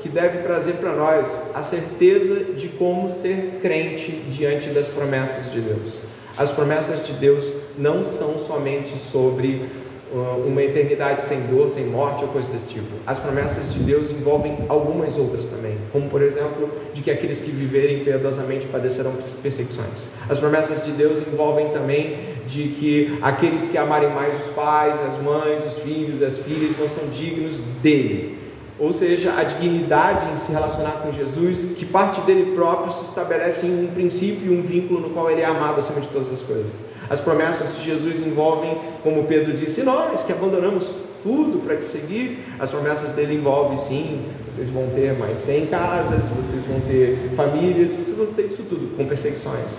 que 0.00 0.08
deve 0.08 0.38
trazer 0.38 0.74
para 0.74 0.92
nós 0.92 1.38
a 1.54 1.62
certeza 1.62 2.52
de 2.54 2.68
como 2.68 3.08
ser 3.08 3.58
crente 3.60 4.12
diante 4.28 4.70
das 4.70 4.88
promessas 4.88 5.52
de 5.52 5.60
Deus. 5.60 6.00
As 6.36 6.50
promessas 6.50 7.06
de 7.06 7.12
Deus 7.12 7.52
não 7.76 8.02
são 8.02 8.38
somente 8.38 8.98
sobre 8.98 9.66
uh, 10.10 10.46
uma 10.46 10.62
eternidade 10.62 11.20
sem 11.20 11.42
dor, 11.42 11.68
sem 11.68 11.84
morte 11.86 12.24
ou 12.24 12.30
coisa 12.30 12.50
desse 12.50 12.74
tipo. 12.74 12.88
As 13.06 13.18
promessas 13.18 13.74
de 13.74 13.80
Deus 13.80 14.10
envolvem 14.10 14.56
algumas 14.68 15.18
outras 15.18 15.46
também, 15.46 15.76
como 15.92 16.08
por 16.08 16.22
exemplo, 16.22 16.70
de 16.94 17.02
que 17.02 17.10
aqueles 17.10 17.40
que 17.40 17.50
viverem 17.50 18.02
piedosamente 18.02 18.66
padecerão 18.68 19.12
perseguições. 19.42 20.08
As 20.28 20.38
promessas 20.38 20.84
de 20.84 20.92
Deus 20.92 21.18
envolvem 21.18 21.68
também 21.70 22.16
de 22.46 22.68
que 22.68 23.18
aqueles 23.20 23.66
que 23.66 23.76
amarem 23.76 24.08
mais 24.10 24.46
os 24.46 24.54
pais, 24.54 24.98
as 25.02 25.18
mães, 25.18 25.64
os 25.66 25.82
filhos, 25.82 26.22
as 26.22 26.38
filhas 26.38 26.78
não 26.78 26.88
são 26.88 27.06
dignos 27.08 27.58
dele 27.82 28.39
ou 28.80 28.94
seja, 28.94 29.34
a 29.36 29.44
dignidade 29.44 30.26
em 30.32 30.34
se 30.34 30.52
relacionar 30.52 31.02
com 31.02 31.12
Jesus, 31.12 31.74
que 31.76 31.84
parte 31.84 32.22
dele 32.22 32.54
próprio 32.54 32.90
se 32.90 33.04
estabelece 33.04 33.66
em 33.66 33.84
um 33.84 33.88
princípio 33.88 34.50
e 34.50 34.58
um 34.58 34.62
vínculo 34.62 35.00
no 35.00 35.10
qual 35.10 35.30
ele 35.30 35.42
é 35.42 35.44
amado 35.44 35.78
acima 35.78 36.00
de 36.00 36.08
todas 36.08 36.32
as 36.32 36.40
coisas. 36.40 36.80
As 37.10 37.20
promessas 37.20 37.76
de 37.76 37.84
Jesus 37.84 38.22
envolvem, 38.22 38.78
como 39.02 39.24
Pedro 39.24 39.52
disse, 39.52 39.82
nós 39.82 40.22
que 40.22 40.32
abandonamos 40.32 40.96
tudo 41.22 41.58
para 41.58 41.76
te 41.76 41.84
seguir, 41.84 42.38
as 42.58 42.70
promessas 42.70 43.12
dele 43.12 43.34
envolvem 43.34 43.76
sim, 43.76 44.22
vocês 44.48 44.70
vão 44.70 44.86
ter 44.94 45.12
mais 45.12 45.36
100 45.36 45.66
casas, 45.66 46.28
vocês 46.28 46.64
vão 46.64 46.80
ter 46.80 47.32
famílias, 47.36 47.94
vocês 47.94 48.16
vão 48.16 48.26
ter 48.28 48.46
isso 48.46 48.62
tudo, 48.62 48.96
com 48.96 49.04
perseguições. 49.04 49.78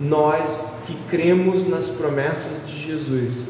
Nós 0.00 0.72
que 0.84 0.96
cremos 1.08 1.64
nas 1.64 1.88
promessas 1.88 2.66
de 2.66 2.76
Jesus, 2.76 3.44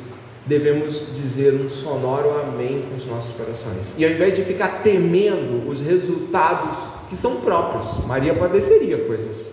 devemos 0.45 1.15
dizer 1.15 1.55
um 1.55 1.69
sonoro 1.69 2.31
amém 2.41 2.85
com 2.89 2.97
os 2.97 3.07
nossos 3.07 3.33
corações. 3.33 3.95
E 3.97 4.05
ao 4.05 4.11
invés 4.11 4.37
de 4.37 4.43
ficar 4.43 4.83
temendo 4.83 5.69
os 5.69 5.81
resultados 5.81 6.93
que 7.09 7.15
são 7.15 7.40
próprios, 7.40 8.05
Maria 8.07 8.35
padeceria 8.35 8.99
coisas. 9.05 9.53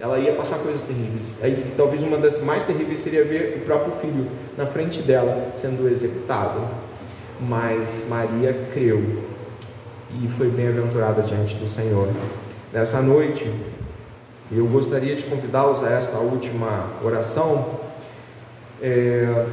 Ela 0.00 0.18
ia 0.18 0.32
passar 0.34 0.58
coisas 0.58 0.82
terríveis. 0.82 1.36
Aí, 1.42 1.72
talvez 1.76 2.02
uma 2.02 2.16
das 2.16 2.42
mais 2.42 2.62
terríveis 2.62 2.98
seria 2.98 3.24
ver 3.24 3.58
o 3.58 3.64
próprio 3.64 3.92
filho 3.92 4.26
na 4.56 4.66
frente 4.66 5.00
dela 5.02 5.52
sendo 5.54 5.88
executado. 5.88 6.60
Mas 7.40 8.04
Maria 8.08 8.68
creu 8.72 9.22
e 10.22 10.28
foi 10.28 10.48
bem-aventurada 10.48 11.22
diante 11.22 11.56
do 11.56 11.66
Senhor. 11.66 12.08
Nessa 12.72 13.00
noite, 13.00 13.50
eu 14.50 14.66
gostaria 14.66 15.14
de 15.14 15.24
convidá-los 15.24 15.82
a 15.82 15.90
esta 15.90 16.18
última 16.18 16.90
oração. 17.02 17.80
É, 18.82 19.46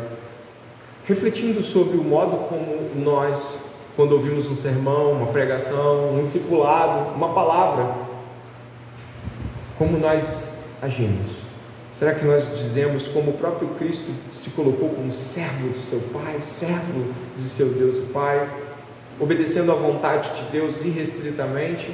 refletindo 1.12 1.62
sobre 1.62 1.98
o 1.98 2.04
modo 2.04 2.38
como 2.48 2.90
nós, 2.96 3.64
quando 3.98 4.14
ouvimos 4.14 4.48
um 4.48 4.56
sermão, 4.56 5.12
uma 5.12 5.28
pregação, 5.28 6.16
um 6.16 6.24
discipulado, 6.24 7.14
uma 7.14 7.34
palavra, 7.34 7.94
como 9.78 9.98
nós 9.98 10.60
agimos. 10.82 11.42
Será 11.94 12.16
que 12.16 12.24
nós 12.24 12.50
dizemos 12.58 13.10
como 13.10 13.32
o 13.32 13.34
próprio 13.34 13.68
Cristo 13.78 14.10
se 14.32 14.52
colocou 14.52 14.88
como 14.90 15.12
servo 15.12 15.70
de 15.70 15.78
seu 15.78 16.00
Pai, 16.14 16.40
servo 16.40 17.12
de 17.36 17.44
seu 17.44 17.68
Deus 17.74 17.98
e 17.98 18.02
Pai, 18.04 18.50
obedecendo 19.20 19.74
à 19.74 19.76
vontade 19.76 20.32
de 20.32 20.44
Deus 20.50 20.86
irrestritamente? 20.86 21.92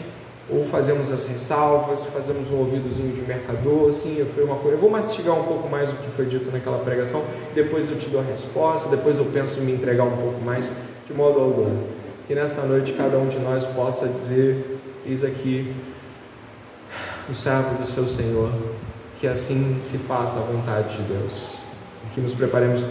Ou 0.49 0.63
fazemos 0.63 1.11
as 1.11 1.25
ressalvas, 1.25 2.05
fazemos 2.05 2.49
um 2.49 2.59
ouvidozinho 2.59 3.11
de 3.11 3.21
mercador, 3.21 3.91
sim, 3.91 4.25
foi 4.33 4.45
uma 4.45 4.55
coisa. 4.55 4.77
Eu 4.77 4.81
vou 4.81 4.89
mastigar 4.89 5.37
um 5.37 5.43
pouco 5.43 5.67
mais 5.67 5.91
o 5.91 5.95
que 5.95 6.09
foi 6.09 6.25
dito 6.25 6.49
naquela 6.51 6.79
pregação, 6.79 7.21
depois 7.53 7.89
eu 7.89 7.97
te 7.97 8.09
dou 8.09 8.21
a 8.21 8.23
resposta, 8.23 8.87
depois 8.89 9.17
eu 9.17 9.25
penso 9.25 9.59
em 9.59 9.63
me 9.63 9.73
entregar 9.73 10.05
um 10.05 10.15
pouco 10.15 10.39
mais, 10.39 10.71
de 11.05 11.13
modo 11.13 11.39
algum. 11.39 11.83
Que 12.27 12.35
nesta 12.35 12.61
noite 12.63 12.93
cada 12.93 13.17
um 13.17 13.27
de 13.27 13.39
nós 13.39 13.65
possa 13.65 14.07
dizer: 14.07 14.79
Eis 15.05 15.23
aqui 15.23 15.73
o 17.29 17.33
servo 17.33 17.77
do 17.77 17.85
seu 17.85 18.07
Senhor, 18.07 18.51
que 19.17 19.27
assim 19.27 19.77
se 19.81 19.97
faça 19.97 20.37
a 20.37 20.41
vontade 20.41 20.97
de 20.97 21.03
Deus. 21.03 21.57
Que 22.13 22.21
nos 22.21 22.33
preparemos 22.33 22.83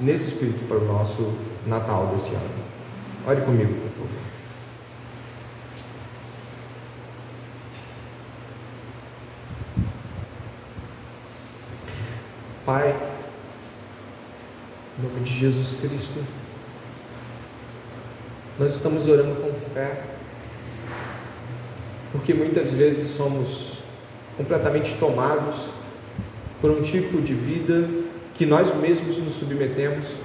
nesse 0.00 0.26
espírito 0.26 0.66
para 0.66 0.78
o 0.78 0.84
nosso 0.84 1.32
Natal 1.66 2.06
desse 2.08 2.30
ano. 2.30 2.70
Ore 3.26 3.40
comigo, 3.42 3.74
por 3.74 3.90
favor. 3.90 4.30
Pai, 12.70 12.94
em 14.96 15.02
nome 15.02 15.22
de 15.22 15.34
Jesus 15.34 15.76
Cristo, 15.80 16.24
nós 18.60 18.70
estamos 18.70 19.08
orando 19.08 19.42
com 19.42 19.52
fé, 19.52 20.04
porque 22.12 22.32
muitas 22.32 22.72
vezes 22.72 23.08
somos 23.08 23.82
completamente 24.36 24.94
tomados 25.00 25.66
por 26.60 26.70
um 26.70 26.80
tipo 26.80 27.20
de 27.20 27.34
vida 27.34 27.88
que 28.36 28.46
nós 28.46 28.72
mesmos 28.76 29.18
nos 29.18 29.32
submetemos, 29.32 30.18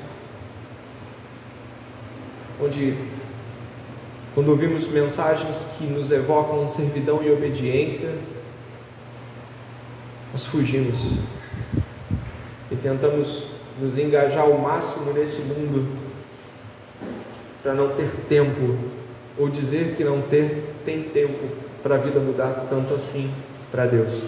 onde, 2.62 2.96
quando 4.36 4.50
ouvimos 4.50 4.88
mensagens 4.88 5.66
que 5.76 5.86
nos 5.86 6.12
evocam 6.12 6.70
servidão 6.70 7.24
e 7.24 7.32
obediência, 7.32 8.14
nós 10.32 10.46
fugimos 10.46 11.14
tentamos 12.86 13.48
nos 13.82 13.98
engajar 13.98 14.44
ao 14.44 14.60
máximo 14.60 15.12
nesse 15.12 15.42
mundo 15.42 15.88
para 17.64 17.74
não 17.74 17.90
ter 17.96 18.12
tempo 18.30 18.78
ou 19.40 19.50
dizer 19.50 19.96
que 19.98 20.04
não 20.04 20.22
ter 20.22 20.76
tem 20.86 21.02
tempo 21.02 21.46
para 21.82 21.96
a 21.96 21.98
vida 21.98 22.20
mudar 22.20 22.68
tanto 22.70 22.94
assim 22.94 23.32
para 23.72 23.88
Deus. 23.88 24.22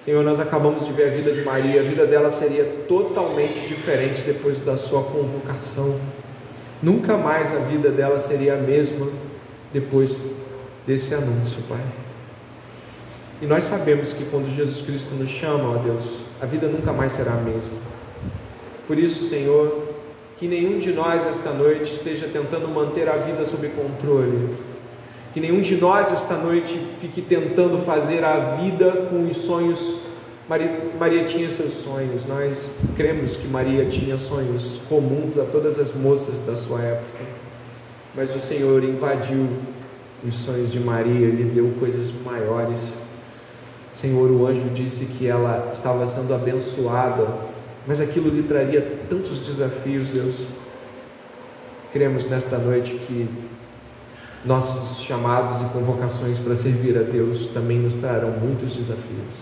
Senhor, 0.00 0.24
nós 0.24 0.40
acabamos 0.40 0.86
de 0.86 0.92
ver 0.92 1.08
a 1.08 1.10
vida 1.10 1.32
de 1.32 1.42
Maria, 1.42 1.82
a 1.82 1.84
vida 1.84 2.06
dela 2.06 2.30
seria 2.30 2.64
totalmente 2.88 3.60
diferente 3.68 4.22
depois 4.22 4.58
da 4.58 4.74
sua 4.74 5.02
convocação. 5.02 6.00
Nunca 6.82 7.18
mais 7.18 7.52
a 7.52 7.58
vida 7.58 7.90
dela 7.90 8.18
seria 8.18 8.54
a 8.54 8.56
mesma 8.56 9.06
depois 9.70 10.24
desse 10.86 11.14
anúncio, 11.14 11.62
Pai. 11.68 12.01
E 13.42 13.46
nós 13.46 13.64
sabemos 13.64 14.12
que 14.12 14.24
quando 14.26 14.48
Jesus 14.48 14.82
Cristo 14.82 15.16
nos 15.16 15.28
chama, 15.28 15.70
ó 15.70 15.76
Deus, 15.76 16.20
a 16.40 16.46
vida 16.46 16.68
nunca 16.68 16.92
mais 16.92 17.10
será 17.10 17.32
a 17.32 17.38
mesma. 17.38 17.72
Por 18.86 18.96
isso, 18.96 19.24
Senhor, 19.24 19.82
que 20.36 20.46
nenhum 20.46 20.78
de 20.78 20.92
nós 20.92 21.26
esta 21.26 21.50
noite 21.50 21.92
esteja 21.92 22.28
tentando 22.32 22.68
manter 22.68 23.08
a 23.08 23.16
vida 23.16 23.44
sob 23.44 23.68
controle. 23.70 24.50
Que 25.34 25.40
nenhum 25.40 25.60
de 25.60 25.74
nós 25.74 26.12
esta 26.12 26.36
noite 26.36 26.78
fique 27.00 27.20
tentando 27.20 27.78
fazer 27.78 28.22
a 28.22 28.38
vida 28.60 29.08
com 29.10 29.26
os 29.26 29.36
sonhos. 29.38 29.98
Maria, 30.48 30.80
Maria 30.96 31.24
tinha 31.24 31.48
seus 31.48 31.72
sonhos, 31.72 32.24
nós 32.24 32.70
cremos 32.96 33.34
que 33.34 33.48
Maria 33.48 33.86
tinha 33.86 34.16
sonhos 34.18 34.80
comuns 34.88 35.36
a 35.36 35.44
todas 35.44 35.80
as 35.80 35.92
moças 35.92 36.38
da 36.38 36.56
sua 36.56 36.80
época, 36.80 37.24
mas 38.14 38.34
o 38.34 38.40
Senhor 38.40 38.84
invadiu 38.84 39.48
os 40.24 40.34
sonhos 40.34 40.70
de 40.70 40.78
Maria, 40.78 41.28
lhe 41.28 41.44
deu 41.44 41.72
coisas 41.80 42.12
maiores 42.24 42.96
Senhor, 43.92 44.30
o 44.30 44.46
anjo 44.46 44.70
disse 44.70 45.06
que 45.06 45.26
ela 45.26 45.68
estava 45.70 46.06
sendo 46.06 46.34
abençoada, 46.34 47.28
mas 47.86 48.00
aquilo 48.00 48.30
lhe 48.30 48.42
traria 48.42 48.80
tantos 49.08 49.38
desafios, 49.40 50.10
Deus. 50.10 50.46
Cremos 51.92 52.24
nesta 52.24 52.56
noite 52.56 52.94
que 52.94 53.28
nossos 54.44 55.04
chamados 55.04 55.60
e 55.60 55.64
convocações 55.66 56.38
para 56.38 56.54
servir 56.54 56.96
a 56.96 57.02
Deus 57.02 57.46
também 57.46 57.78
nos 57.78 57.94
trarão 57.94 58.30
muitos 58.30 58.74
desafios. 58.74 59.34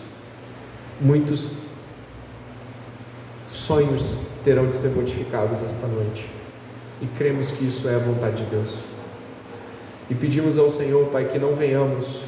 Muitos 1.01 1.59
sonhos 3.49 4.19
terão 4.45 4.69
de 4.69 4.75
ser 4.75 4.91
modificados 4.91 5.63
esta 5.63 5.87
noite. 5.87 6.29
E 7.01 7.07
cremos 7.07 7.51
que 7.53 7.65
isso 7.65 7.89
é 7.89 7.95
a 7.95 7.99
vontade 7.99 8.45
de 8.45 8.51
Deus. 8.51 8.79
E 10.11 10.15
pedimos 10.15 10.59
ao 10.59 10.69
Senhor, 10.69 11.07
Pai, 11.07 11.27
que 11.27 11.39
não 11.39 11.55
venhamos 11.55 12.25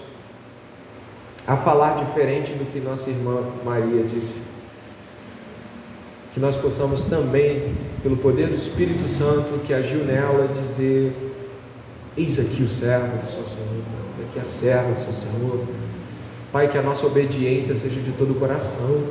a 1.46 1.56
falar 1.56 1.96
diferente 1.96 2.52
do 2.52 2.64
que 2.70 2.80
nossa 2.80 3.10
irmã 3.10 3.42
Maria 3.64 4.04
disse. 4.04 4.40
Que 6.32 6.40
nós 6.40 6.56
possamos 6.56 7.02
também, 7.02 7.74
pelo 8.02 8.16
poder 8.16 8.48
do 8.48 8.54
Espírito 8.54 9.06
Santo 9.06 9.60
que 9.64 9.74
agiu 9.74 10.04
nela, 10.04 10.48
dizer: 10.48 11.12
Eis 12.16 12.38
aqui 12.38 12.62
o 12.62 12.68
servo 12.68 13.18
do 13.18 13.26
seu 13.26 13.44
Senhor, 13.44 13.82
eis 14.10 14.28
aqui 14.28 14.38
a 14.38 14.44
serva 14.44 14.92
do 14.92 14.98
seu 14.98 15.12
Senhor. 15.12 15.66
Pai, 16.50 16.68
que 16.68 16.78
a 16.78 16.82
nossa 16.82 17.06
obediência 17.06 17.74
seja 17.74 18.00
de 18.00 18.12
todo 18.12 18.32
o 18.32 18.34
coração 18.34 19.02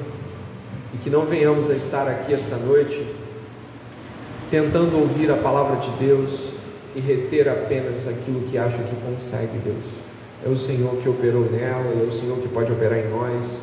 e 0.94 0.98
que 0.98 1.10
não 1.10 1.26
venhamos 1.26 1.70
a 1.70 1.76
estar 1.76 2.08
aqui 2.08 2.34
esta 2.34 2.56
noite 2.56 3.06
tentando 4.50 5.00
ouvir 5.00 5.32
a 5.32 5.38
palavra 5.38 5.78
de 5.78 5.90
Deus 5.92 6.54
e 6.96 7.00
reter 7.00 7.48
apenas 7.48 8.08
aquilo 8.08 8.42
que 8.42 8.58
acha 8.58 8.80
que 8.80 8.96
consegue, 8.96 9.58
Deus 9.60 10.01
é 10.46 10.50
o 10.50 10.58
Senhor 10.58 10.96
que 10.98 11.08
operou 11.08 11.50
nela, 11.50 11.86
é 12.02 12.06
o 12.08 12.12
Senhor 12.12 12.38
que 12.40 12.48
pode 12.48 12.72
operar 12.72 13.00
em 13.00 13.10
nós. 13.10 13.62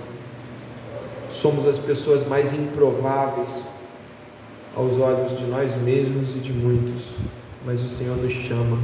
Somos 1.28 1.66
as 1.66 1.78
pessoas 1.78 2.24
mais 2.24 2.52
improváveis 2.52 3.62
aos 4.76 4.98
olhos 4.98 5.36
de 5.36 5.44
nós 5.46 5.76
mesmos 5.76 6.36
e 6.36 6.38
de 6.38 6.52
muitos, 6.52 7.16
mas 7.66 7.82
o 7.82 7.88
Senhor 7.88 8.16
nos 8.16 8.32
chama 8.32 8.78